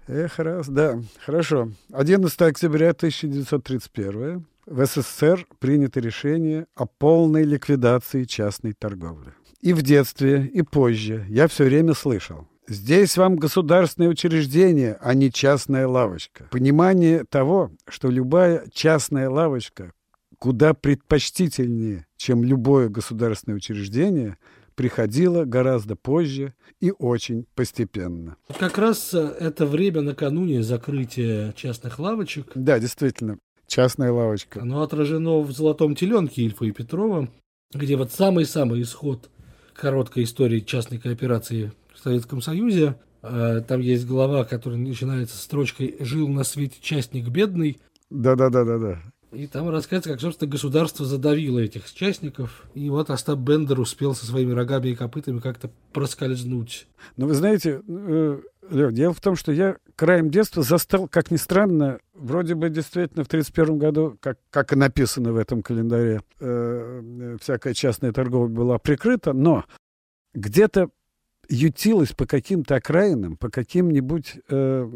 Эх, 0.07 0.39
раз, 0.39 0.69
да, 0.69 1.01
хорошо. 1.25 1.71
11 1.91 2.41
октября 2.41 2.91
1931 2.91 4.45
в 4.65 4.85
СССР 4.85 5.45
принято 5.59 5.99
решение 5.99 6.67
о 6.75 6.85
полной 6.85 7.43
ликвидации 7.43 8.23
частной 8.23 8.71
торговли. 8.71 9.33
И 9.59 9.73
в 9.73 9.81
детстве, 9.81 10.45
и 10.45 10.61
позже 10.61 11.25
я 11.27 11.49
все 11.49 11.65
время 11.65 11.93
слышал. 11.93 12.47
Здесь 12.69 13.17
вам 13.17 13.35
государственное 13.35 14.09
учреждение, 14.09 14.97
а 15.01 15.13
не 15.13 15.31
частная 15.31 15.87
лавочка. 15.87 16.47
Понимание 16.51 17.25
того, 17.25 17.71
что 17.87 18.09
любая 18.09 18.65
частная 18.71 19.29
лавочка 19.29 19.91
куда 20.39 20.73
предпочтительнее, 20.73 22.05
чем 22.17 22.43
любое 22.43 22.89
государственное 22.89 23.57
учреждение, 23.57 24.37
приходило 24.75 25.43
гораздо 25.43 25.95
позже 25.95 26.53
и 26.79 26.93
очень 26.97 27.45
постепенно. 27.55 28.37
Как 28.59 28.77
раз 28.77 29.13
э, 29.13 29.19
это 29.39 29.65
время 29.65 30.01
накануне 30.01 30.61
закрытия 30.61 31.51
частных 31.53 31.97
лавочек. 31.97 32.51
Да, 32.53 32.79
действительно, 32.79 33.39
частная 33.65 34.11
лавочка. 34.11 34.61
Оно 34.61 34.83
отражено 34.83 35.39
в 35.39 35.51
«Золотом 35.51 35.95
теленке» 35.95 36.43
Ильфа 36.43 36.65
и 36.65 36.71
Петрова, 36.71 37.27
где 37.73 37.97
вот 37.97 38.11
самый-самый 38.11 38.83
исход 38.83 39.31
короткой 39.73 40.23
истории 40.23 40.59
частной 40.59 40.99
кооперации 40.99 41.71
в 41.93 41.99
Советском 41.99 42.41
Союзе. 42.41 42.95
Э, 43.23 43.63
там 43.67 43.81
есть 43.81 44.05
глава, 44.05 44.45
которая 44.45 44.79
начинается 44.79 45.37
строчкой 45.37 45.95
«Жил 45.99 46.27
на 46.27 46.43
свете 46.43 46.77
частник 46.81 47.29
бедный». 47.29 47.79
Да-да-да-да-да. 48.11 49.01
И 49.37 49.45
там 49.45 49.69
рассказывается, 49.69 50.09
как, 50.09 50.19
собственно, 50.19 50.49
государство 50.49 51.05
задавило 51.05 51.59
этих 51.59 51.85
участников. 51.85 52.65
И 52.73 52.89
вот 52.89 53.11
Остап 53.11 53.37
Бендер 53.37 53.79
успел 53.79 54.15
со 54.15 54.25
своими 54.25 54.51
рогами 54.51 54.87
и 54.87 54.95
копытами 54.95 55.37
как-то 55.37 55.69
проскользнуть. 55.93 56.87
Но 57.17 57.27
вы 57.27 57.35
знаете, 57.35 57.83
э, 57.87 58.41
Лев, 58.71 58.91
дело 58.93 59.13
в 59.13 59.21
том, 59.21 59.35
что 59.35 59.51
я 59.51 59.77
краем 59.95 60.31
детства 60.31 60.63
застал, 60.63 61.07
как 61.07 61.29
ни 61.29 61.35
странно, 61.35 61.99
вроде 62.15 62.55
бы 62.55 62.71
действительно 62.71 63.23
в 63.23 63.27
1931 63.27 63.77
году, 63.77 64.17
как, 64.21 64.39
как 64.49 64.73
и 64.73 64.75
написано 64.75 65.33
в 65.33 65.37
этом 65.37 65.61
календаре, 65.61 66.21
э, 66.39 67.37
всякая 67.39 67.75
частная 67.75 68.13
торговля 68.13 68.51
была 68.51 68.79
прикрыта, 68.79 69.33
но 69.33 69.65
где-то 70.33 70.89
ютилась 71.47 72.11
по 72.11 72.25
каким-то 72.25 72.73
окраинам, 72.73 73.37
по 73.37 73.51
каким-нибудь, 73.51 74.39
э, 74.49 74.89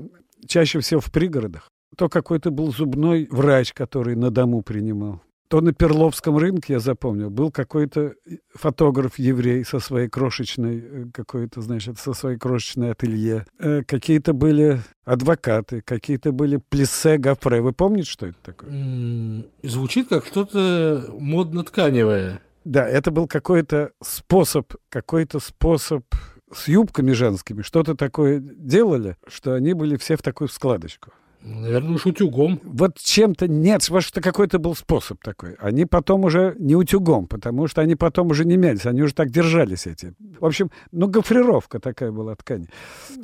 чаще 0.48 0.80
всего 0.80 1.00
в 1.00 1.12
пригородах. 1.12 1.71
То 1.98 2.10
какой-то 2.10 2.52
был 2.52 2.72
зубной 2.72 3.28
врач, 3.30 3.74
который 3.74 4.16
на 4.16 4.32
дому 4.32 4.62
принимал 4.62 5.22
то 5.52 5.60
на 5.60 5.74
Перловском 5.74 6.38
рынке, 6.38 6.74
я 6.74 6.80
запомнил, 6.80 7.30
был 7.30 7.52
какой-то 7.52 8.14
фотограф-еврей 8.54 9.66
со 9.66 9.80
своей 9.80 10.08
крошечной, 10.08 10.80
э, 10.80 11.06
какой-то, 11.14 11.62
значит, 11.62 12.00
со 12.00 12.14
своей 12.14 12.38
крошечной 12.38 12.92
ателье. 12.92 13.46
Э, 13.60 13.84
какие-то 13.86 14.32
были 14.32 14.80
адвокаты, 15.04 15.82
какие-то 15.82 16.32
были 16.32 16.56
плесе 16.56 17.18
гафре. 17.18 17.60
Вы 17.60 17.74
помните, 17.74 18.10
что 18.10 18.28
это 18.28 18.38
такое? 18.42 19.44
Звучит 19.62 20.08
как 20.08 20.26
что-то 20.26 21.08
модно-тканевое. 21.20 22.40
Да, 22.64 22.88
это 22.88 23.12
был 23.12 23.28
какой-то 23.28 23.92
способ, 24.02 24.74
какой-то 24.88 25.42
способ 25.42 26.06
с 26.54 26.70
юбками 26.70 27.12
женскими, 27.12 27.62
что-то 27.62 27.96
такое 27.96 28.40
делали, 28.40 29.18
что 29.28 29.54
они 29.54 29.74
были 29.74 29.98
все 29.98 30.16
в 30.16 30.22
такую 30.22 30.48
складочку. 30.48 31.12
Наверное, 31.44 31.96
уж 31.96 32.06
утюгом. 32.06 32.60
Вот 32.64 32.98
чем-то 32.98 33.48
нет, 33.48 33.88
вот 33.90 34.04
что 34.04 34.22
какой-то 34.22 34.60
был 34.60 34.76
способ 34.76 35.22
такой. 35.24 35.56
Они 35.60 35.86
потом 35.86 36.26
уже 36.26 36.56
не 36.60 36.76
утюгом, 36.76 37.28
потому 37.28 37.68
что 37.68 37.82
они 37.82 37.96
потом 37.96 38.30
уже 38.30 38.46
не 38.46 38.58
мялись, 38.58 38.86
они 38.86 39.02
уже 39.02 39.14
так 39.14 39.32
держались 39.32 39.88
эти. 39.88 40.14
В 40.40 40.46
общем, 40.46 40.70
ну, 40.92 41.08
гофрировка 41.08 41.80
такая 41.80 42.12
была 42.12 42.36
ткань. 42.36 42.68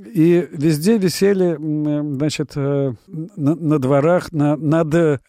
И 0.06 0.48
везде 0.52 0.98
висели, 0.98 1.56
значит, 2.16 2.54
э, 2.56 2.94
на, 3.08 3.56
на 3.56 3.80
дворах, 3.80 4.32
на, 4.32 4.56
над, 4.56 4.94
э, 4.96 5.20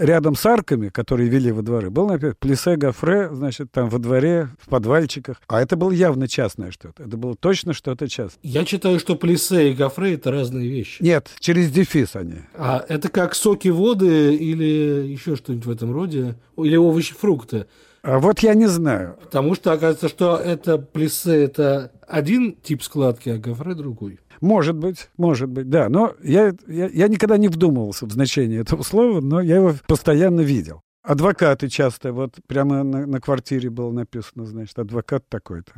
рядом 0.00 0.34
с 0.34 0.44
арками, 0.44 0.88
которые 0.88 1.28
вели 1.28 1.52
во 1.52 1.62
дворы, 1.62 1.90
был 1.90 2.08
написано 2.08 2.34
«Плесе 2.40 2.76
гофре», 2.76 3.28
значит, 3.32 3.70
там 3.70 3.88
во 3.88 3.98
дворе, 3.98 4.48
в 4.60 4.68
подвальчиках. 4.68 5.40
А 5.46 5.60
это 5.60 5.76
было 5.76 5.92
явно 5.92 6.26
частное 6.26 6.72
что-то. 6.72 7.04
Это 7.04 7.16
было 7.16 7.36
точно 7.36 7.72
что-то 7.72 8.08
частное. 8.08 8.40
Я 8.42 8.64
читаю, 8.64 8.98
что 8.98 9.14
плесе 9.14 9.70
и 9.70 9.74
гофре– 9.74 10.14
это 10.14 10.32
разные 10.32 10.68
вещи. 10.68 11.02
Нет, 11.02 11.30
через 11.38 11.70
дефис 11.70 12.16
они 12.16 12.31
питания. 12.32 12.48
А 12.54 12.84
это 12.88 13.08
как 13.08 13.34
соки 13.34 13.68
воды 13.68 14.34
или 14.34 15.06
еще 15.08 15.36
что-нибудь 15.36 15.66
в 15.66 15.70
этом 15.70 15.92
роде? 15.92 16.36
Или 16.56 16.76
овощи, 16.76 17.14
фрукты? 17.14 17.66
А 18.02 18.18
вот 18.18 18.40
я 18.40 18.54
не 18.54 18.66
знаю. 18.66 19.16
Потому 19.22 19.54
что 19.54 19.72
оказывается, 19.72 20.08
что 20.08 20.36
это 20.36 20.78
плесе– 20.78 21.44
это 21.44 21.92
один 22.08 22.56
тип 22.62 22.82
складки, 22.82 23.28
а 23.28 23.38
гофре– 23.38 23.74
другой. 23.76 24.18
Может 24.40 24.74
быть, 24.74 25.08
может 25.16 25.48
быть, 25.48 25.70
да. 25.70 25.88
Но 25.88 26.14
я, 26.22 26.52
я, 26.66 26.88
я 26.88 27.06
никогда 27.06 27.36
не 27.36 27.46
вдумывался 27.46 28.06
в 28.06 28.10
значение 28.10 28.60
этого 28.60 28.82
слова, 28.82 29.20
но 29.20 29.40
я 29.40 29.56
его 29.56 29.74
постоянно 29.86 30.40
видел. 30.40 30.80
Адвокаты 31.04 31.68
часто, 31.68 32.12
вот 32.12 32.34
прямо 32.48 32.82
на, 32.82 33.06
на 33.06 33.20
квартире 33.20 33.70
было 33.70 33.92
написано, 33.92 34.46
значит, 34.46 34.78
адвокат 34.78 35.28
такой-то. 35.28 35.72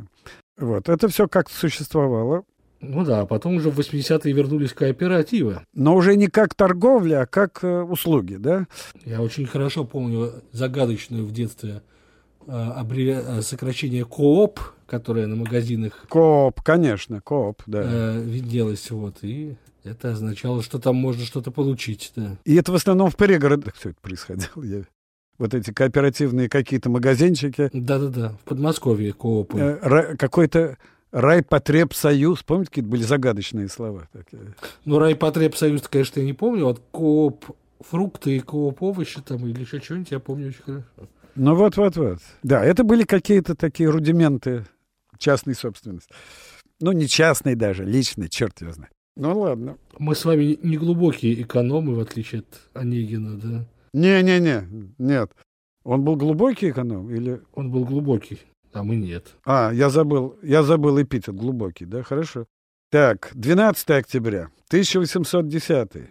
Вот, 0.57 0.89
это 0.89 1.07
все 1.09 1.27
как-то 1.27 1.55
существовало. 1.55 2.43
Ну 2.81 3.03
да, 3.03 3.21
а 3.21 3.25
потом 3.25 3.55
уже 3.55 3.69
в 3.69 3.79
80-е 3.79 4.33
вернулись 4.33 4.73
кооперативы. 4.73 5.61
Но 5.73 5.95
уже 5.95 6.15
не 6.15 6.27
как 6.27 6.53
торговля, 6.53 7.21
а 7.21 7.25
как 7.25 7.63
э, 7.63 7.81
услуги, 7.81 8.35
да? 8.35 8.67
Я 9.05 9.21
очень 9.21 9.45
хорошо 9.45 9.85
помню 9.85 10.33
загадочную 10.51 11.25
в 11.25 11.31
детстве 11.31 11.81
э, 12.47 12.51
аббреви... 12.51 13.11
Э, 13.11 13.41
сокращение 13.41 14.05
КООП, 14.05 14.59
которое 14.85 15.27
на 15.27 15.35
магазинах... 15.35 16.05
КООП, 16.09 16.61
конечно, 16.61 17.21
КООП, 17.21 17.63
да. 17.65 17.81
Э, 17.83 18.21
виделось, 18.21 18.91
вот, 18.91 19.17
и 19.21 19.55
это 19.83 20.11
означало, 20.11 20.61
что 20.61 20.79
там 20.79 20.95
можно 20.95 21.25
что-то 21.25 21.51
получить, 21.51 22.11
да. 22.15 22.37
И 22.45 22.55
это 22.55 22.71
в 22.71 22.75
основном 22.75 23.09
в 23.09 23.15
пригородах 23.15 23.75
все 23.75 23.89
это 23.89 23.99
происходило. 24.01 24.63
Я 24.63 24.83
вот 25.37 25.53
эти 25.53 25.71
кооперативные 25.71 26.49
какие-то 26.49 26.89
магазинчики. 26.89 27.69
Да-да-да, 27.73 28.29
в 28.29 28.47
Подмосковье 28.47 29.13
коопы. 29.13 29.59
Э, 29.59 30.15
какой-то 30.17 30.77
Райпотребсоюз. 31.15 32.43
Помните, 32.43 32.69
какие 32.71 32.83
были 32.83 33.01
загадочные 33.01 33.69
слова? 33.69 34.09
Такие? 34.11 34.53
Ну, 34.83 34.99
Райпотребсоюз, 34.99 35.83
конечно, 35.87 36.19
я 36.19 36.25
не 36.25 36.33
помню. 36.33 36.65
Вот 36.65 36.81
Коop 36.91 37.55
фрукты 37.79 38.35
и 38.35 38.39
Коop 38.41 38.77
овощи 38.81 39.21
там 39.21 39.47
или 39.47 39.61
еще 39.61 39.79
что-нибудь 39.79 40.11
я 40.11 40.19
помню 40.19 40.49
очень 40.49 40.61
хорошо. 40.61 40.85
Ну, 41.35 41.55
вот-вот-вот. 41.55 42.19
Да, 42.43 42.65
это 42.65 42.83
были 42.83 43.03
какие-то 43.03 43.55
такие 43.55 43.89
рудименты 43.89 44.65
частной 45.17 45.55
собственности. 45.55 46.11
Ну, 46.81 46.91
не 46.91 47.07
частной 47.07 47.55
даже, 47.55 47.85
личной, 47.85 48.27
черт 48.27 48.59
его 48.59 48.73
знает. 48.73 48.91
Ну, 49.15 49.39
ладно. 49.39 49.77
Мы 49.97 50.15
с 50.15 50.25
вами 50.25 50.59
не 50.61 50.75
глубокие 50.75 51.41
экономы, 51.41 51.95
в 51.95 51.99
отличие 52.01 52.41
от 52.41 52.59
Онегина, 52.73 53.37
да? 53.37 53.65
Не-не-не, 53.93 54.67
нет. 54.97 55.31
Он 55.85 56.03
был 56.03 56.17
глубокий 56.17 56.71
эконом 56.71 57.09
или... 57.09 57.41
Он 57.53 57.71
был 57.71 57.85
глубокий. 57.85 58.41
А 58.75 58.83
мы 58.83 58.97
нет. 58.97 59.35
А, 59.45 59.71
я 59.73 59.89
забыл, 59.89 60.37
я 60.43 60.61
забыл 60.61 61.01
эпитет 61.01 61.33
глубокий, 61.33 61.85
да, 61.85 62.03
хорошо. 62.03 62.45
Так, 62.91 63.31
12 63.33 63.89
октября 63.91 64.49
1810. 64.67 66.09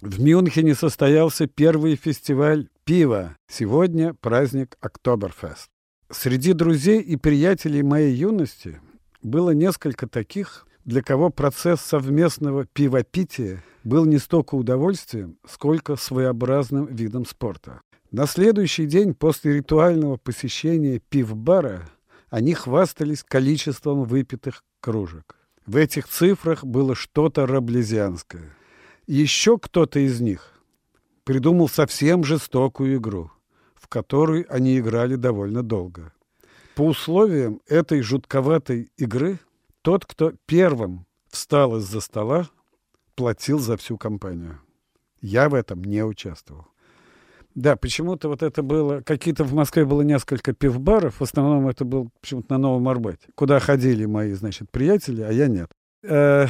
В 0.00 0.22
Мюнхене 0.22 0.76
состоялся 0.76 1.48
первый 1.48 1.96
фестиваль 1.96 2.68
пива. 2.84 3.36
Сегодня 3.50 4.14
праздник 4.14 4.76
Октоберфест. 4.80 5.66
Среди 6.08 6.52
друзей 6.52 7.00
и 7.00 7.16
приятелей 7.16 7.82
моей 7.82 8.14
юности 8.14 8.80
было 9.22 9.50
несколько 9.50 10.06
таких, 10.06 10.68
для 10.84 11.02
кого 11.02 11.30
процесс 11.30 11.80
совместного 11.80 12.64
пивопития 12.64 13.64
был 13.82 14.04
не 14.04 14.18
столько 14.18 14.54
удовольствием, 14.54 15.36
сколько 15.48 15.96
своеобразным 15.96 16.86
видом 16.86 17.26
спорта. 17.26 17.80
На 18.12 18.26
следующий 18.26 18.86
день 18.86 19.14
после 19.14 19.54
ритуального 19.54 20.16
посещения 20.16 21.00
пивбара 21.00 21.82
они 22.30 22.54
хвастались 22.54 23.22
количеством 23.22 24.04
выпитых 24.04 24.64
кружек. 24.80 25.36
В 25.66 25.76
этих 25.76 26.08
цифрах 26.08 26.64
было 26.64 26.94
что-то 26.94 27.46
раблезианское. 27.46 28.56
Еще 29.06 29.58
кто-то 29.58 29.98
из 29.98 30.20
них 30.20 30.52
придумал 31.24 31.68
совсем 31.68 32.24
жестокую 32.24 32.96
игру, 32.96 33.30
в 33.74 33.88
которую 33.88 34.46
они 34.48 34.78
играли 34.78 35.16
довольно 35.16 35.62
долго. 35.62 36.12
По 36.74 36.82
условиям 36.82 37.60
этой 37.66 38.02
жутковатой 38.02 38.90
игры 38.96 39.38
тот, 39.82 40.04
кто 40.04 40.32
первым 40.46 41.06
встал 41.28 41.76
из-за 41.78 42.00
стола, 42.00 42.48
платил 43.14 43.58
за 43.58 43.76
всю 43.76 43.96
компанию. 43.96 44.60
Я 45.20 45.48
в 45.48 45.54
этом 45.54 45.82
не 45.82 46.04
участвовал. 46.04 46.66
Да, 47.54 47.76
почему-то 47.76 48.28
вот 48.28 48.42
это 48.42 48.62
было... 48.62 49.00
Какие-то 49.00 49.44
в 49.44 49.54
Москве 49.54 49.84
было 49.84 50.02
несколько 50.02 50.52
пивбаров. 50.52 51.20
В 51.20 51.22
основном 51.22 51.68
это 51.68 51.84
был 51.84 52.10
почему-то 52.20 52.52
на 52.52 52.58
Новом 52.58 52.88
Арбате. 52.88 53.28
Куда 53.34 53.60
ходили 53.60 54.04
мои, 54.06 54.32
значит, 54.32 54.70
приятели, 54.70 55.22
а 55.22 55.30
я 55.30 55.46
нет. 55.46 55.68
Э... 56.02 56.46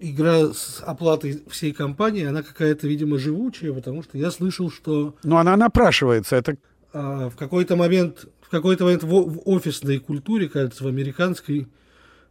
Игра 0.00 0.52
с 0.52 0.82
оплатой 0.84 1.44
всей 1.48 1.72
компании, 1.72 2.24
она 2.24 2.42
какая-то, 2.42 2.88
видимо, 2.88 3.18
живучая, 3.18 3.72
потому 3.72 4.02
что 4.02 4.18
я 4.18 4.32
слышал, 4.32 4.68
что... 4.68 5.14
Ну, 5.22 5.36
она 5.36 5.56
напрашивается. 5.56 6.34
Это... 6.34 6.56
А, 6.92 7.30
в 7.30 7.36
какой-то 7.36 7.76
момент, 7.76 8.26
в 8.40 8.50
какой-то 8.50 8.84
момент 8.84 9.04
в, 9.04 9.08
в 9.08 9.42
офисной 9.44 10.00
культуре, 10.00 10.48
кажется, 10.48 10.82
в 10.82 10.88
американской, 10.88 11.68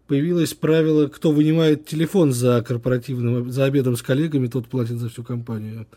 появилось 0.07 0.53
правило, 0.53 1.07
кто 1.07 1.31
вынимает 1.31 1.85
телефон 1.85 2.33
за 2.33 2.61
корпоративным, 2.61 3.49
за 3.49 3.63
обедом 3.63 3.95
с 3.95 4.01
коллегами, 4.01 4.47
тот 4.47 4.67
платит 4.67 4.97
за 4.97 5.07
всю 5.07 5.23
компанию. 5.23 5.87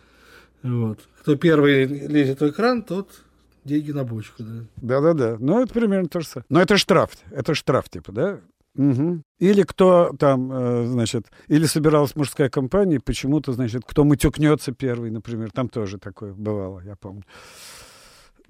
Вот. 0.64 0.98
Кто 1.20 1.36
первый 1.36 1.84
лезет 1.84 2.40
в 2.40 2.48
экран, 2.48 2.82
тот 2.82 3.22
деньги 3.64 3.92
на 3.92 4.02
бочку. 4.04 4.42
Да. 4.42 4.64
Да-да-да. 4.76 5.36
Ну, 5.38 5.62
это 5.62 5.72
примерно 5.72 6.08
то 6.08 6.20
же 6.20 6.26
самое. 6.26 6.46
Но 6.48 6.60
это 6.60 6.78
штраф. 6.78 7.10
Это 7.30 7.54
штраф, 7.54 7.90
типа, 7.90 8.12
да? 8.12 8.40
Угу. 8.76 9.22
Или 9.38 9.62
кто 9.62 10.12
там, 10.18 10.50
э, 10.50 10.86
значит, 10.86 11.26
или 11.48 11.66
собиралась 11.66 12.16
мужская 12.16 12.48
компания, 12.48 12.98
почему-то, 12.98 13.52
значит, 13.52 13.84
кто 13.86 14.04
мутюкнется 14.04 14.72
первый, 14.72 15.10
например, 15.10 15.50
там 15.52 15.68
тоже 15.68 15.98
такое 15.98 16.32
бывало, 16.32 16.80
я 16.80 16.96
помню. 16.96 17.22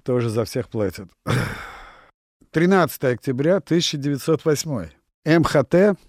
Тоже 0.03 0.29
за 0.29 0.45
всех 0.45 0.69
платят. 0.69 1.09
13 2.51 3.03
октября 3.03 3.57
1908. 3.57 4.89
МХТ 5.25 5.99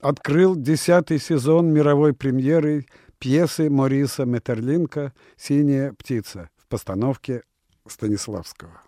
открыл 0.00 0.56
десятый 0.56 1.18
сезон 1.18 1.72
мировой 1.72 2.12
премьеры 2.12 2.86
пьесы 3.22 3.70
Мориса 3.70 4.24
Метерлинка 4.24 5.12
«Синяя 5.36 5.92
птица» 5.92 6.50
в 6.56 6.66
постановке 6.66 7.44
Станиславского. 7.86 8.82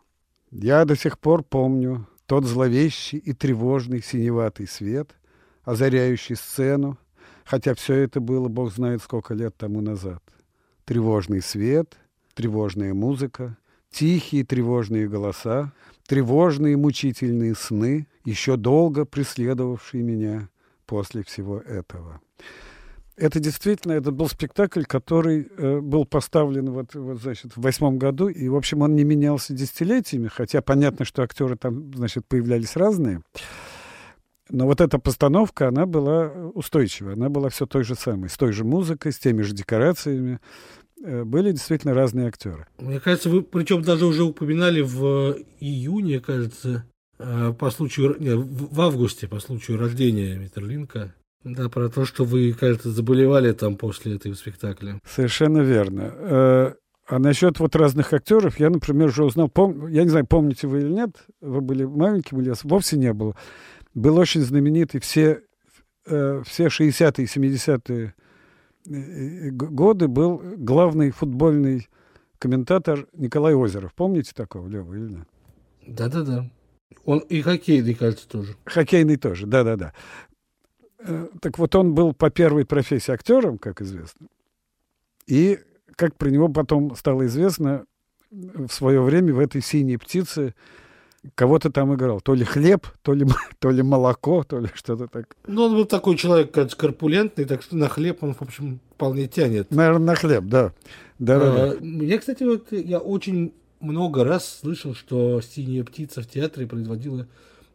Я 0.51 0.85
до 0.85 0.97
сих 0.97 1.20
пор 1.20 1.44
помню 1.44 2.09
тот 2.27 2.44
зловещий 2.44 3.18
и 3.18 3.33
тревожный 3.33 4.03
синеватый 4.03 4.66
свет, 4.66 5.14
озаряющий 5.62 6.35
сцену, 6.35 6.99
хотя 7.44 7.77
все 7.77 7.94
это 7.94 8.18
было, 8.18 8.49
бог 8.49 8.73
знает 8.73 9.03
сколько 9.03 9.35
лет 9.35 9.57
тому 9.57 9.81
назад. 9.81 10.20
Тревожный 10.85 11.40
свет, 11.40 11.97
тревожная 12.35 12.92
музыка, 12.92 13.57
тихие 13.92 14.44
тревожные 14.44 15.09
голоса, 15.09 15.73
тревожные 16.09 16.77
мучительные 16.77 17.55
сны, 17.55 18.09
еще 18.25 18.57
долго 18.57 19.05
преследовавшие 19.05 20.03
меня 20.03 20.49
после 20.87 21.23
всего 21.23 21.61
этого. 21.61 22.20
Это 23.16 23.38
действительно, 23.38 23.92
это 23.92 24.11
был 24.11 24.29
спектакль, 24.29 24.83
который 24.83 25.48
э, 25.57 25.81
был 25.81 26.05
поставлен 26.05 26.70
вот, 26.70 26.94
вот, 26.94 27.20
значит, 27.20 27.57
в 27.57 27.61
восьмом 27.61 27.96
году, 27.96 28.29
и, 28.29 28.48
в 28.48 28.57
общем, 28.57 28.83
он 28.83 28.96
не 28.96 29.05
менялся 29.05 29.53
десятилетиями, 29.53 30.27
хотя 30.27 30.62
понятно, 30.62 31.05
что 31.05 31.22
актеры 31.22 31.57
там, 31.57 31.94
значит, 31.94 32.27
появлялись 32.27 32.74
разные. 32.74 33.22
Но 34.50 34.66
вот 34.66 34.81
эта 34.81 34.98
постановка, 34.98 35.68
она 35.68 35.87
была 35.87 36.27
устойчивая, 36.55 37.14
она 37.14 37.29
была 37.29 37.48
все 37.50 37.66
той 37.66 37.85
же 37.85 37.94
самой, 37.94 38.29
с 38.29 38.37
той 38.37 38.53
же 38.53 38.64
музыкой, 38.64 39.12
с 39.12 39.18
теми 39.18 39.42
же 39.42 39.55
декорациями. 39.55 40.40
Э, 41.03 41.24
были 41.24 41.53
действительно 41.53 41.94
разные 41.94 42.27
актеры. 42.29 42.66
Мне 42.79 42.98
кажется, 42.98 43.31
вы 43.31 43.42
причем 43.42 43.83
даже 43.83 44.07
уже 44.07 44.24
упоминали 44.24 44.81
в 44.81 45.38
июне, 45.61 46.18
кажется, 46.18 46.85
э, 47.18 47.53
по 47.59 47.70
случаю, 47.70 48.16
не, 48.18 48.35
в 48.35 48.81
августе, 48.81 49.29
по 49.29 49.38
случаю 49.38 49.79
рождения 49.79 50.37
Митерлинка, 50.37 51.14
да, 51.44 51.68
про 51.68 51.88
то, 51.90 52.04
что 52.07 52.24
вы, 52.24 52.52
кажется, 52.52 52.90
заболевали 52.90 53.52
там 53.52 53.76
после 53.76 54.16
этого 54.16 54.35
спектакля. 54.35 55.00
Совершенно 55.04 55.59
верно. 55.59 56.12
Э, 56.14 56.72
а 57.07 57.18
насчет 57.18 57.61
вот 57.61 57.76
разных 57.76 58.14
актеров, 58.14 58.59
я, 58.59 58.70
например, 58.70 59.09
уже 59.09 59.24
узнал, 59.24 59.48
пом... 59.48 59.88
я 59.88 60.04
не 60.04 60.09
знаю, 60.09 60.26
помните 60.26 60.66
вы 60.66 60.80
или 60.80 60.90
нет, 60.90 61.26
вы 61.42 61.61
были 61.61 61.85
маленьким 61.85 62.40
или 62.40 62.52
вовсе 62.62 62.96
не 62.96 63.12
было, 63.12 63.37
был 63.92 64.16
очень 64.16 64.40
знаменитый 64.40 65.00
все, 65.00 65.42
э, 66.07 66.42
все 66.46 66.66
60-е 66.66 67.24
и 67.24 67.26
70-е 67.26 68.14
э, 68.88 69.50
годы 69.50 70.09
был 70.09 70.40
главный 70.57 71.11
футбольный 71.11 71.88
комментатор 72.38 73.07
Николай 73.12 73.54
Озеров. 73.54 73.92
Помните 73.94 74.33
такого, 74.35 74.66
Лева, 74.66 74.94
или 74.94 75.16
нет? 75.16 75.28
Да-да-да. 75.87 76.50
Он 77.04 77.18
и 77.18 77.42
хоккейный, 77.42 77.94
кажется, 77.94 78.26
тоже. 78.26 78.57
Хоккейный 78.64 79.16
тоже, 79.16 79.46
да-да-да. 79.46 79.92
Э, 81.07 81.29
так 81.40 81.59
вот, 81.59 81.75
он 81.75 81.95
был 81.95 82.12
по 82.12 82.31
первой 82.31 82.64
профессии 82.64 83.12
актером, 83.12 83.59
как 83.59 83.81
известно. 83.83 84.27
И, 85.27 85.59
как 85.97 86.17
про 86.17 86.31
него 86.31 86.49
потом 86.49 86.97
стало 86.97 87.27
известно, 87.27 87.85
в 88.31 88.69
свое 88.69 89.01
время 89.01 89.33
в 89.33 89.38
этой 89.38 89.62
«Синей 89.62 89.97
птице» 89.97 90.55
кого-то 91.35 91.71
там 91.71 91.95
играл. 91.95 92.21
То 92.21 92.35
ли 92.35 92.45
хлеб, 92.45 92.87
то 93.03 93.14
ли, 93.14 93.27
то 93.59 93.71
ли 93.71 93.83
молоко, 93.83 94.45
то 94.45 94.59
ли 94.59 94.69
что-то 94.75 95.07
так. 95.07 95.37
Ну, 95.47 95.64
он 95.64 95.75
был 95.75 95.85
такой 95.85 96.17
человек, 96.17 96.53
как 96.53 96.75
корпулентный, 96.75 97.45
так 97.45 97.62
что 97.62 97.77
на 97.77 97.88
хлеб 97.88 98.23
он, 98.23 98.35
в 98.35 98.43
общем, 98.43 98.81
вполне 98.95 99.29
тянет. 99.29 99.71
Наверное, 99.71 100.07
на 100.07 100.14
хлеб, 100.14 100.45
да. 100.45 100.73
да, 101.19 101.38
да, 101.38 101.53
а, 101.53 101.77
да. 101.77 102.05
Я, 102.05 102.19
кстати, 102.19 102.43
вот 102.43 102.73
я 102.73 102.99
очень 102.99 103.53
много 103.81 104.25
раз 104.25 104.61
слышал, 104.61 104.95
что 104.95 105.40
«Синяя 105.40 105.85
птица» 105.85 106.23
в 106.23 106.27
театре 106.27 106.67
производила 106.67 107.27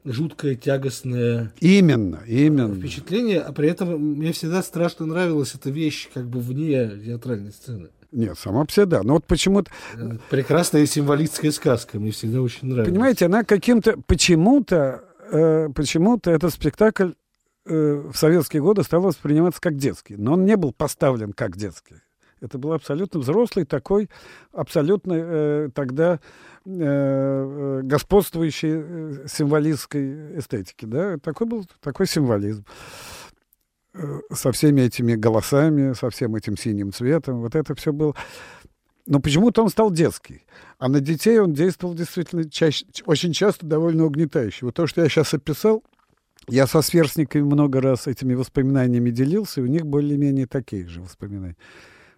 жуткое, 0.06 0.56
тягостное 0.56 1.52
именно, 1.60 2.22
именно. 2.28 2.76
впечатление, 2.76 3.40
а 3.42 3.52
при 3.52 3.70
этом 3.70 4.00
мне 4.00 4.32
всегда 4.32 4.64
страшно 4.64 5.06
нравилась 5.06 5.56
эта 5.56 5.70
вещь 5.70 6.10
как 6.14 6.28
бы 6.28 6.40
вне 6.40 6.90
театральной 7.06 7.52
сцены. 7.52 7.90
Нет, 8.12 8.38
сама 8.40 8.66
по 8.66 8.72
себе 8.72 8.86
да. 8.88 9.04
Но 9.04 9.14
вот 9.14 9.26
почему-то... 9.26 9.72
Э, 9.96 10.18
прекрасная 10.30 10.86
символическая 10.86 11.52
сказка. 11.52 12.00
Мне 12.00 12.12
всегда 12.12 12.42
очень 12.42 12.68
нравилась. 12.68 12.90
Понимаете, 12.90 13.26
она 13.28 13.44
каким-то... 13.44 13.98
Почему-то... 14.08 15.04
Э, 15.32 15.70
почему-то 15.76 16.32
этот 16.32 16.52
спектакль 16.52 17.12
э, 17.66 18.04
в 18.12 18.18
советские 18.18 18.64
годы 18.64 18.82
стал 18.84 19.02
восприниматься 19.02 19.62
как 19.62 19.78
детский. 19.78 20.16
Но 20.18 20.34
он 20.34 20.46
не 20.46 20.58
был 20.58 20.74
поставлен 20.74 21.34
как 21.34 21.56
детский. 21.56 21.98
Это 22.42 22.58
был 22.58 22.74
абсолютно 22.74 23.20
взрослый 23.20 23.66
такой, 23.66 24.10
абсолютно 24.54 25.14
э, 25.14 25.70
тогда 25.74 26.20
э, 26.80 27.80
э 27.80 27.82
господствующей 27.84 28.72
э, 28.74 29.28
символистской 29.28 30.40
эстетики. 30.40 30.86
Да? 30.86 31.18
Такой 31.18 31.48
был 31.48 31.66
такой 31.82 32.08
символизм 32.08 32.66
со 34.32 34.52
всеми 34.52 34.82
этими 34.82 35.16
голосами, 35.16 35.94
со 35.94 36.10
всем 36.10 36.36
этим 36.36 36.58
синим 36.58 36.94
цветом. 36.94 37.42
Вот 37.42 37.56
это 37.56 37.76
все 37.76 37.92
было. 37.92 38.16
Но 39.08 39.20
почему-то 39.20 39.64
он 39.64 39.70
стал 39.70 39.92
детский. 39.92 40.46
А 40.78 40.88
на 40.88 41.00
детей 41.00 41.40
он 41.40 41.54
действовал 41.54 41.96
действительно 41.96 42.48
чаще, 42.48 42.86
очень 43.06 43.34
часто 43.34 43.66
довольно 43.66 44.06
угнетающе. 44.06 44.68
Вот 44.68 44.76
то, 44.76 44.86
что 44.86 45.02
я 45.02 45.10
сейчас 45.10 45.34
описал, 45.34 45.84
я 46.48 46.68
со 46.68 46.82
сверстниками 46.82 47.42
много 47.42 47.82
раз 47.82 48.08
этими 48.08 48.36
воспоминаниями 48.36 49.10
делился, 49.10 49.62
и 49.62 49.64
у 49.64 49.68
них 49.68 49.86
более-менее 49.86 50.46
такие 50.46 50.88
же 50.88 51.02
воспоминания 51.02 51.58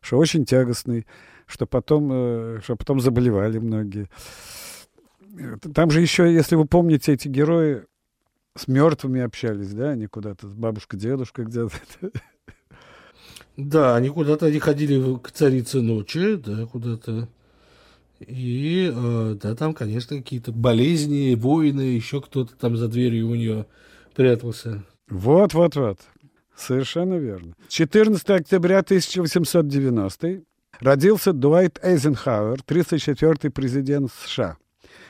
что 0.01 0.17
очень 0.17 0.45
тягостный, 0.45 1.05
что 1.51 1.65
потом, 1.65 2.09
э, 2.11 2.59
что 2.63 2.75
потом 2.75 2.99
заболевали 2.99 3.59
многие. 3.59 4.09
Там 5.73 5.91
же 5.91 6.01
еще, 6.01 6.31
если 6.33 6.55
вы 6.55 6.65
помните, 6.65 7.13
эти 7.13 7.27
герои 7.27 7.83
с 8.57 8.67
мертвыми 8.67 9.21
общались, 9.21 9.71
да, 9.73 9.91
они 9.91 10.07
куда-то 10.07 10.47
с 10.47 10.53
бабушкой, 10.53 10.99
дедушкой 10.99 11.45
где-то. 11.45 11.71
Да, 13.57 13.95
они 13.95 14.09
куда-то 14.09 14.45
они 14.47 14.59
ходили 14.59 15.17
к 15.17 15.31
царице 15.31 15.81
ночи, 15.81 16.35
да, 16.35 16.65
куда-то. 16.65 17.27
И 18.19 18.91
э, 18.93 19.37
да, 19.41 19.55
там, 19.55 19.73
конечно, 19.73 20.17
какие-то 20.17 20.51
болезни, 20.51 21.35
войны, 21.35 21.81
еще 21.81 22.21
кто-то 22.21 22.55
там 22.55 22.77
за 22.77 22.87
дверью 22.87 23.29
у 23.29 23.35
нее 23.35 23.65
прятался. 24.15 24.83
Вот, 25.09 25.53
вот, 25.53 25.75
вот. 25.75 25.99
Совершенно 26.55 27.15
верно. 27.15 27.55
14 27.67 28.29
октября 28.29 28.79
1890 28.79 30.43
родился 30.81 31.31
Дуайт 31.31 31.79
Эйзенхауэр, 31.83 32.59
34-й 32.67 33.49
президент 33.49 34.11
США, 34.11 34.57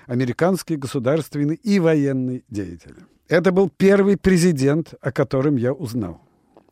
американский 0.05 0.75
государственный 0.75 1.55
и 1.55 1.79
военный 1.79 2.43
деятель. 2.49 2.95
Это 3.27 3.51
был 3.51 3.69
первый 3.69 4.17
президент, 4.17 4.93
о 5.01 5.11
котором 5.11 5.55
я 5.55 5.73
узнал. 5.73 6.21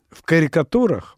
В 0.09 0.23
карикатурах 0.23 1.17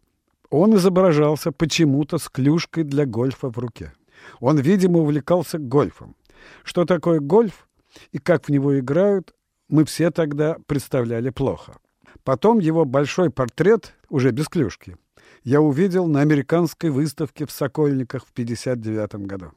он 0.50 0.76
изображался 0.76 1.50
почему-то 1.50 2.18
с 2.18 2.28
клюшкой 2.28 2.84
для 2.84 3.06
гольфа 3.06 3.50
в 3.50 3.58
руке. 3.58 3.92
Он, 4.38 4.58
видимо, 4.58 5.00
увлекался 5.00 5.58
гольфом. 5.58 6.14
Что 6.62 6.84
такое 6.84 7.20
гольф 7.20 7.68
и 8.12 8.18
как 8.18 8.46
в 8.46 8.48
него 8.50 8.78
играют, 8.78 9.34
мы 9.68 9.84
все 9.84 10.10
тогда 10.10 10.56
представляли 10.66 11.30
плохо. 11.30 11.76
Потом 12.24 12.58
его 12.58 12.84
большой 12.84 13.30
портрет, 13.30 13.94
уже 14.08 14.30
без 14.30 14.48
клюшки, 14.48 14.96
я 15.44 15.60
увидел 15.60 16.06
на 16.06 16.20
американской 16.20 16.90
выставке 16.90 17.46
в 17.46 17.52
Сокольниках 17.52 18.26
в 18.26 18.30
1959 18.32 19.26
году. 19.26 19.52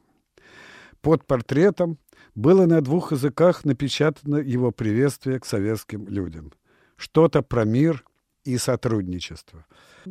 Под 1.00 1.26
портретом 1.26 1.98
было 2.34 2.66
на 2.66 2.80
двух 2.80 3.12
языках 3.12 3.64
напечатано 3.64 4.36
его 4.36 4.72
приветствие 4.72 5.38
к 5.38 5.46
советским 5.46 6.08
людям. 6.08 6.52
Что-то 6.96 7.42
про 7.42 7.64
мир 7.64 8.04
и 8.44 8.58
сотрудничество. 8.58 9.66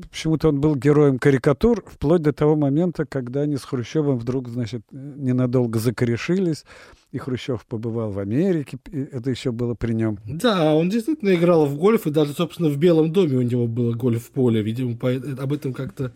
Почему-то 0.10 0.50
он 0.50 0.60
был 0.60 0.76
героем 0.76 1.20
карикатур 1.20 1.84
вплоть 1.88 2.22
до 2.22 2.34
того 2.34 2.56
момента, 2.56 3.06
когда 3.06 3.42
они 3.42 3.58
с 3.58 3.64
Хрущевым 3.64 4.18
вдруг, 4.18 4.50
значит, 4.50 4.82
ненадолго 4.92 5.80
закорешились, 5.80 6.66
и 7.12 7.18
Хрущев 7.18 7.66
побывал 7.66 8.12
в 8.12 8.20
Америке, 8.20 8.78
это 8.92 9.30
еще 9.30 9.52
было 9.52 9.74
при 9.74 9.94
нем. 9.94 10.20
Да, 10.26 10.74
он 10.74 10.90
действительно 10.90 11.34
играл 11.34 11.66
в 11.66 11.78
гольф, 11.78 12.08
и 12.08 12.12
даже, 12.12 12.34
собственно, 12.34 12.70
в 12.70 12.78
Белом 12.78 13.14
доме 13.14 13.38
у 13.38 13.42
него 13.42 13.68
было 13.68 13.94
гольф-поле. 13.94 14.62
Видимо, 14.62 14.98
по, 14.98 15.12
об 15.12 15.54
этом 15.54 15.74
как-то 15.74 16.12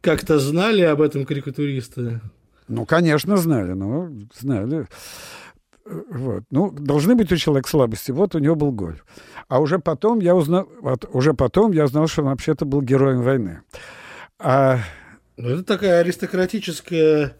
как 0.00 0.22
знали, 0.22 0.82
об 0.82 1.00
этом 1.00 1.24
карикатуристы. 1.24 2.20
Ну, 2.68 2.86
конечно, 2.86 3.36
знали, 3.36 3.72
но 3.72 4.08
знали. 4.38 4.86
Вот. 5.84 6.44
Ну, 6.50 6.70
должны 6.70 7.16
быть 7.16 7.32
у 7.32 7.36
человека 7.36 7.68
слабости. 7.68 8.12
Вот 8.12 8.34
у 8.34 8.38
него 8.38 8.54
был 8.54 8.70
гольф. 8.70 9.04
А 9.50 9.58
уже 9.58 9.80
потом 9.80 10.20
я 10.20 10.36
узнал, 10.36 10.68
вот, 10.80 11.08
уже 11.12 11.34
потом 11.34 11.72
я 11.72 11.84
узнал, 11.86 12.06
что 12.06 12.22
он 12.22 12.28
вообще-то 12.28 12.64
был 12.64 12.82
героем 12.82 13.22
войны. 13.22 13.62
А... 14.38 14.78
Ну, 15.36 15.48
это 15.48 15.64
такая 15.64 16.02
аристократическая 16.02 17.36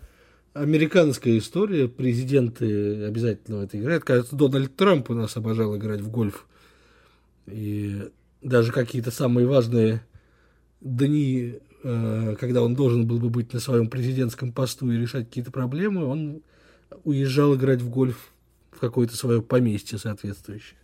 американская 0.53 1.39
история. 1.39 1.87
Президенты 1.87 3.05
обязательно 3.05 3.59
в 3.59 3.61
это 3.61 3.79
играют. 3.79 4.03
Кажется, 4.03 4.35
Дональд 4.35 4.75
Трамп 4.75 5.09
у 5.11 5.15
нас 5.15 5.37
обожал 5.37 5.77
играть 5.77 6.01
в 6.01 6.11
гольф. 6.11 6.49
И 7.47 8.11
даже 8.43 8.73
какие-то 8.73 9.13
самые 9.13 9.47
важные 9.47 10.05
дни, 10.81 11.61
э, 11.85 12.37
когда 12.41 12.63
он 12.63 12.75
должен 12.75 13.07
был 13.07 13.21
бы 13.21 13.31
быть 13.31 13.53
на 13.53 13.61
своем 13.61 13.89
президентском 13.89 14.53
посту 14.53 14.91
и 14.91 14.99
решать 14.99 15.29
какие-то 15.29 15.53
проблемы, 15.53 16.07
он 16.07 16.43
уезжал 17.05 17.55
играть 17.55 17.83
в 17.83 17.89
гольф 17.89 18.33
в 18.73 18.81
какое-то 18.81 19.17
свое 19.17 19.43
поместье 19.43 19.97
соответствующее. 19.97 20.80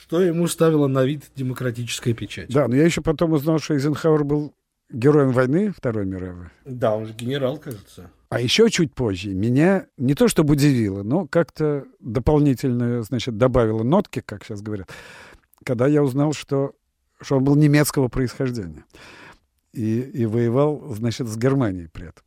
Что 0.00 0.22
ему 0.22 0.46
ставило 0.46 0.86
на 0.86 1.04
вид 1.04 1.24
демократическая 1.36 2.14
печать. 2.14 2.48
Да, 2.48 2.68
но 2.68 2.76
я 2.76 2.84
еще 2.84 3.02
потом 3.02 3.32
узнал, 3.32 3.58
что 3.58 3.74
Эйзенхауэр 3.74 4.24
был 4.24 4.54
героем 4.90 5.30
войны 5.30 5.72
Второй 5.76 6.06
мировой. 6.06 6.46
Да, 6.64 6.96
он 6.96 7.06
же 7.06 7.12
генерал, 7.12 7.58
кажется. 7.58 8.10
А 8.30 8.40
еще 8.40 8.70
чуть 8.70 8.94
позже 8.94 9.34
меня 9.34 9.86
не 9.96 10.14
то 10.14 10.28
чтобы 10.28 10.52
удивило, 10.52 11.02
но 11.02 11.26
как-то 11.26 11.84
дополнительно, 11.98 13.02
значит, 13.02 13.36
добавило 13.36 13.82
нотки, 13.82 14.22
как 14.24 14.44
сейчас 14.44 14.62
говорят, 14.62 14.88
когда 15.64 15.86
я 15.86 16.02
узнал, 16.02 16.32
что, 16.32 16.74
что 17.20 17.36
он 17.36 17.44
был 17.44 17.56
немецкого 17.56 18.08
происхождения 18.08 18.84
и, 19.72 20.00
и 20.00 20.26
воевал, 20.26 20.94
значит, 20.94 21.26
с 21.26 21.36
Германией 21.36 21.88
при 21.88 22.08
этом. 22.08 22.24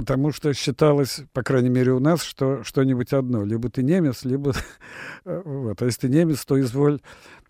Потому 0.00 0.32
что 0.32 0.54
считалось, 0.54 1.20
по 1.34 1.42
крайней 1.42 1.68
мере 1.68 1.92
у 1.92 1.98
нас, 2.00 2.22
что 2.22 2.64
что-нибудь 2.64 3.12
одно. 3.12 3.44
Либо 3.44 3.68
ты 3.68 3.82
немец, 3.82 4.24
либо... 4.24 4.54
вот. 5.26 5.82
А 5.82 5.84
если 5.84 6.02
ты 6.02 6.08
немец, 6.08 6.42
то 6.46 6.58
изволь 6.58 7.00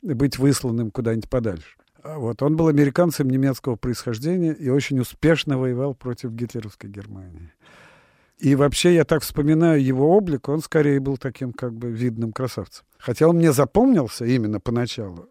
быть 0.02 0.36
высланным 0.36 0.90
куда-нибудь 0.90 1.30
подальше. 1.30 1.76
А 2.02 2.18
вот. 2.18 2.42
Он 2.42 2.56
был 2.56 2.66
американцем 2.66 3.30
немецкого 3.30 3.76
происхождения 3.76 4.52
и 4.52 4.68
очень 4.68 4.98
успешно 4.98 5.58
воевал 5.58 5.94
против 5.94 6.32
гитлеровской 6.32 6.90
Германии. 6.90 7.52
И 8.38 8.56
вообще, 8.56 8.94
я 8.94 9.04
так 9.04 9.22
вспоминаю 9.22 9.80
его 9.80 10.16
облик, 10.16 10.48
он 10.48 10.60
скорее 10.60 10.98
был 10.98 11.18
таким 11.18 11.52
как 11.52 11.72
бы 11.72 11.92
видным 11.92 12.32
красавцем. 12.32 12.84
Хотя 12.98 13.28
он 13.28 13.36
мне 13.36 13.52
запомнился 13.52 14.24
именно 14.24 14.58
поначалу. 14.58 15.28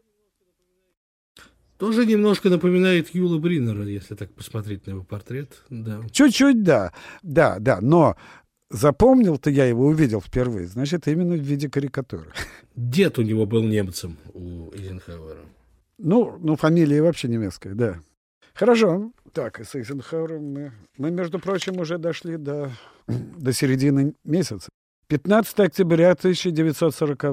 Тоже 1.80 2.06
немножко 2.06 2.50
напоминает 2.50 3.16
Юла 3.16 3.40
Бриннера, 3.40 3.86
если 3.86 4.14
так 4.14 4.34
посмотреть 4.34 4.86
на 4.86 4.92
его 4.92 5.04
портрет. 5.04 5.64
Да. 5.70 6.02
Чуть-чуть, 6.12 6.62
да. 6.62 6.92
Да, 7.24 7.58
да. 7.58 7.80
Но 7.82 8.18
запомнил-то 8.70 9.50
я 9.50 9.64
его, 9.64 9.86
увидел 9.88 10.20
впервые, 10.20 10.68
значит, 10.68 11.08
именно 11.08 11.36
в 11.36 11.40
виде 11.40 11.70
карикатуры. 11.70 12.32
Дед 12.76 13.18
у 13.18 13.22
него 13.22 13.46
был 13.46 13.64
немцем, 13.64 14.18
у 14.34 14.72
Эйзенхауэра. 14.74 15.40
Ну, 15.98 16.38
ну, 16.42 16.58
фамилия 16.58 17.02
вообще 17.02 17.30
немецкая, 17.30 17.74
да. 17.76 18.00
Хорошо. 18.54 19.14
Так, 19.32 19.60
с 19.66 19.74
Эйзенхауэром 19.74 20.44
мы, 20.44 20.74
мы, 20.98 21.12
между 21.12 21.40
прочим, 21.40 21.80
уже 21.80 21.98
дошли 21.98 22.36
до, 22.36 22.72
до 23.08 23.54
середины 23.54 24.16
месяца. 24.26 24.68
15 25.08 25.58
октября 25.62 26.12
1940 26.12 27.24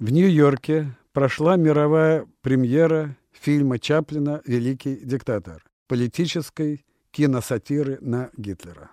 в 0.00 0.10
Нью-Йорке 0.10 0.92
прошла 1.12 1.54
мировая 1.54 2.26
премьера 2.42 3.16
фильма 3.40 3.78
Чаплина 3.78 4.42
«Великий 4.46 4.96
диктатор» 4.96 5.64
политической 5.88 6.84
киносатиры 7.10 7.98
на 8.00 8.30
Гитлера. 8.36 8.90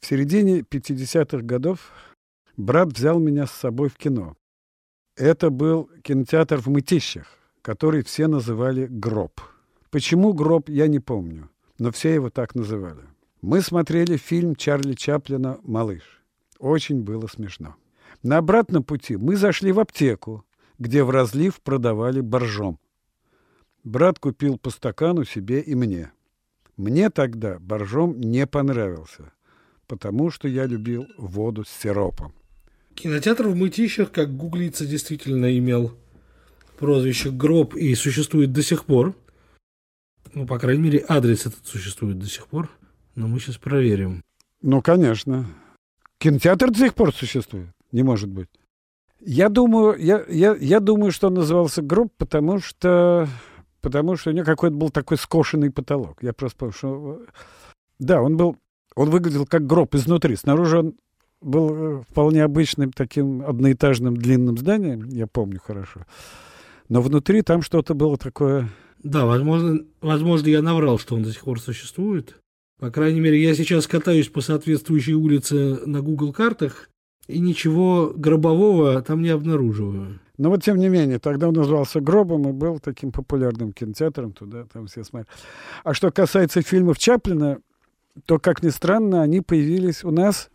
В 0.00 0.06
середине 0.06 0.60
50-х 0.60 1.42
годов 1.42 1.90
брат 2.56 2.88
взял 2.92 3.18
меня 3.18 3.46
с 3.46 3.52
собой 3.52 3.88
в 3.88 3.96
кино. 3.96 4.36
Это 5.16 5.50
был 5.50 5.90
кинотеатр 6.02 6.56
в 6.58 6.68
Мытищах, 6.68 7.26
который 7.62 8.02
все 8.02 8.26
называли 8.26 8.86
«Гроб». 8.88 9.40
Почему 9.90 10.32
«Гроб» 10.32 10.68
я 10.68 10.86
не 10.86 11.00
помню, 11.00 11.50
но 11.78 11.90
все 11.90 12.14
его 12.14 12.30
так 12.30 12.54
называли. 12.54 13.02
Мы 13.42 13.60
смотрели 13.60 14.16
фильм 14.16 14.54
Чарли 14.54 14.94
Чаплина 14.94 15.58
«Малыш». 15.62 16.22
Очень 16.58 17.02
было 17.02 17.26
смешно. 17.26 17.76
На 18.22 18.38
обратном 18.38 18.84
пути 18.84 19.16
мы 19.16 19.36
зашли 19.36 19.72
в 19.72 19.80
аптеку, 19.80 20.44
где 20.78 21.02
в 21.02 21.10
разлив 21.10 21.60
продавали 21.60 22.20
боржом. 22.20 22.78
Брат 23.84 24.18
купил 24.18 24.58
по 24.58 24.70
стакану 24.70 25.24
себе 25.24 25.60
и 25.60 25.74
мне. 25.74 26.12
Мне 26.76 27.10
тогда 27.10 27.58
боржом 27.58 28.20
не 28.20 28.46
понравился, 28.46 29.32
потому 29.86 30.30
что 30.30 30.48
я 30.48 30.66
любил 30.66 31.06
воду 31.16 31.64
с 31.64 31.68
сиропом. 31.68 32.32
Кинотеатр 32.94 33.48
в 33.48 33.56
Мытищах, 33.56 34.12
как 34.12 34.36
гуглится, 34.36 34.86
действительно 34.86 35.56
имел 35.56 35.94
прозвище 36.78 37.30
«Гроб» 37.30 37.74
и 37.74 37.94
существует 37.94 38.52
до 38.52 38.62
сих 38.62 38.84
пор. 38.84 39.14
Ну, 40.34 40.46
по 40.46 40.58
крайней 40.58 40.82
мере, 40.82 41.04
адрес 41.08 41.46
этот 41.46 41.66
существует 41.66 42.18
до 42.18 42.26
сих 42.26 42.46
пор. 42.46 42.70
Но 43.14 43.28
мы 43.28 43.40
сейчас 43.40 43.56
проверим. 43.58 44.22
Ну, 44.62 44.80
конечно. 44.80 45.46
Кинотеатр 46.18 46.70
до 46.70 46.78
сих 46.78 46.94
пор 46.94 47.14
существует. 47.14 47.68
Не 47.92 48.02
может 48.02 48.28
быть. 48.28 48.48
Я 49.20 49.50
думаю, 49.50 49.98
я, 49.98 50.24
я, 50.28 50.56
я 50.56 50.80
думаю, 50.80 51.12
что 51.12 51.26
он 51.26 51.34
назывался 51.34 51.82
«Гроб», 51.82 52.12
потому 52.16 52.58
что, 52.58 53.28
потому 53.80 54.16
что 54.16 54.30
у 54.30 54.32
него 54.32 54.44
какой-то 54.44 54.76
был 54.76 54.90
такой 54.90 55.16
скошенный 55.16 55.70
потолок. 55.70 56.22
Я 56.22 56.32
просто 56.32 56.58
помню, 56.58 56.72
что... 56.72 57.22
Да, 57.98 58.22
он 58.22 58.36
был... 58.36 58.56
Он 58.96 59.10
выглядел 59.10 59.46
как 59.46 59.66
гроб 59.66 59.94
изнутри. 59.94 60.36
Снаружи 60.36 60.78
он 60.78 60.94
был 61.40 61.74
э, 61.74 62.02
вполне 62.08 62.44
обычным 62.44 62.92
таким 62.92 63.42
одноэтажным 63.42 64.16
длинным 64.16 64.58
зданием, 64.58 65.08
я 65.08 65.26
помню 65.26 65.60
хорошо. 65.64 66.04
Но 66.88 67.00
внутри 67.00 67.42
там 67.42 67.62
что-то 67.62 67.94
было 67.94 68.16
такое... 68.16 68.68
Да, 69.02 69.24
возможно, 69.24 69.80
возможно, 70.00 70.48
я 70.48 70.60
наврал, 70.60 70.98
что 70.98 71.14
он 71.14 71.22
до 71.22 71.32
сих 71.32 71.42
пор 71.44 71.60
существует. 71.60 72.36
По 72.78 72.90
крайней 72.90 73.20
мере, 73.20 73.40
я 73.40 73.54
сейчас 73.54 73.86
катаюсь 73.86 74.28
по 74.28 74.40
соответствующей 74.40 75.14
улице 75.14 75.78
на 75.86 76.02
Google 76.02 76.32
картах, 76.32 76.90
и 77.26 77.38
ничего 77.38 78.12
гробового 78.14 79.00
там 79.02 79.22
не 79.22 79.28
обнаруживаю. 79.28 80.20
Но 80.40 80.48
вот 80.48 80.62
тем 80.62 80.78
не 80.78 80.88
менее, 80.88 81.18
тогда 81.18 81.48
он 81.48 81.54
назывался 81.54 82.00
«Гробом» 82.00 82.48
и 82.48 82.52
был 82.52 82.78
таким 82.78 83.12
популярным 83.12 83.74
кинотеатром, 83.74 84.32
туда 84.32 84.64
там 84.64 84.86
все 84.86 85.04
смотрели. 85.04 85.28
А 85.84 85.92
что 85.92 86.10
касается 86.10 86.62
фильмов 86.62 86.98
Чаплина, 86.98 87.58
то, 88.24 88.38
как 88.38 88.62
ни 88.62 88.70
странно, 88.70 89.20
они 89.20 89.42
появились 89.42 90.02
у 90.02 90.10
нас 90.10 90.48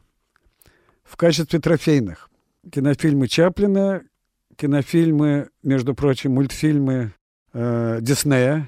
в 1.04 1.16
качестве 1.18 1.60
трофейных. 1.60 2.32
Кинофильмы 2.72 3.28
Чаплина, 3.28 4.02
кинофильмы, 4.56 5.50
между 5.62 5.94
прочим, 5.94 6.32
мультфильмы 6.32 7.14
э, 7.54 8.00
Диснея, 8.02 8.68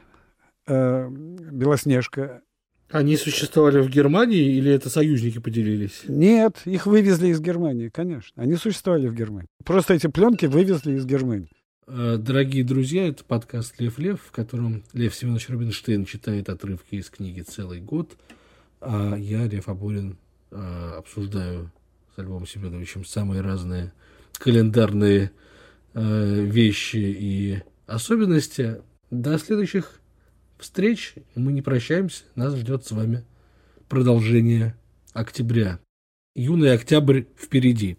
э, 0.68 1.09
«Белоснежка», 1.09 2.43
они 2.90 3.18
существовали 3.18 3.80
в 3.80 3.90
Германии 3.90 4.56
или 4.56 4.72
это 4.72 4.90
союзники 4.90 5.40
поделились? 5.40 6.04
Нет, 6.08 6.62
их 6.66 6.86
вывезли 6.86 7.30
из 7.30 7.42
Германии, 7.42 7.90
конечно. 7.90 8.42
Они 8.42 8.56
существовали 8.56 9.08
в 9.08 9.14
Германии. 9.14 9.50
Просто 9.64 9.94
эти 9.94 10.08
пленки 10.08 10.46
вывезли 10.46 10.94
из 10.94 11.06
Германии. 11.06 11.50
Э, 11.88 12.18
дорогие 12.18 12.64
друзья, 12.64 13.08
это 13.08 13.24
подкаст 13.24 13.80
«Лев 13.80 13.98
Лев», 14.00 14.22
в 14.22 14.32
котором 14.32 14.84
Лев 14.94 15.16
Семенович 15.16 15.50
Рубинштейн 15.50 16.06
читает 16.06 16.50
отрывки 16.50 16.96
из 16.96 17.10
книги 17.10 17.42
«Целый 17.42 17.80
год», 17.82 18.18
а 18.80 19.16
я, 19.16 19.46
Лев 19.48 19.68
Абурин, 19.68 20.18
э, 20.52 20.94
обсуждаю 20.98 21.72
с 22.16 22.22
Львом 22.22 22.48
Семеновичем 22.48 23.06
самые 23.06 23.42
разные 23.42 23.92
календарные 24.34 25.32
э, 25.94 26.42
вещи 26.42 26.98
и 26.98 27.64
особенности. 27.86 28.82
До 29.10 29.38
следующих 29.38 30.00
встреч. 30.60 31.16
Мы 31.36 31.53
не 31.53 31.62
прощаемся. 31.62 32.24
Нас 32.36 32.55
ждет 32.55 32.86
с 32.86 32.91
вами 32.91 33.24
продолжение 33.89 34.76
октября. 35.14 35.80
Юный 36.36 36.74
октябрь 36.74 37.24
впереди. 37.38 37.97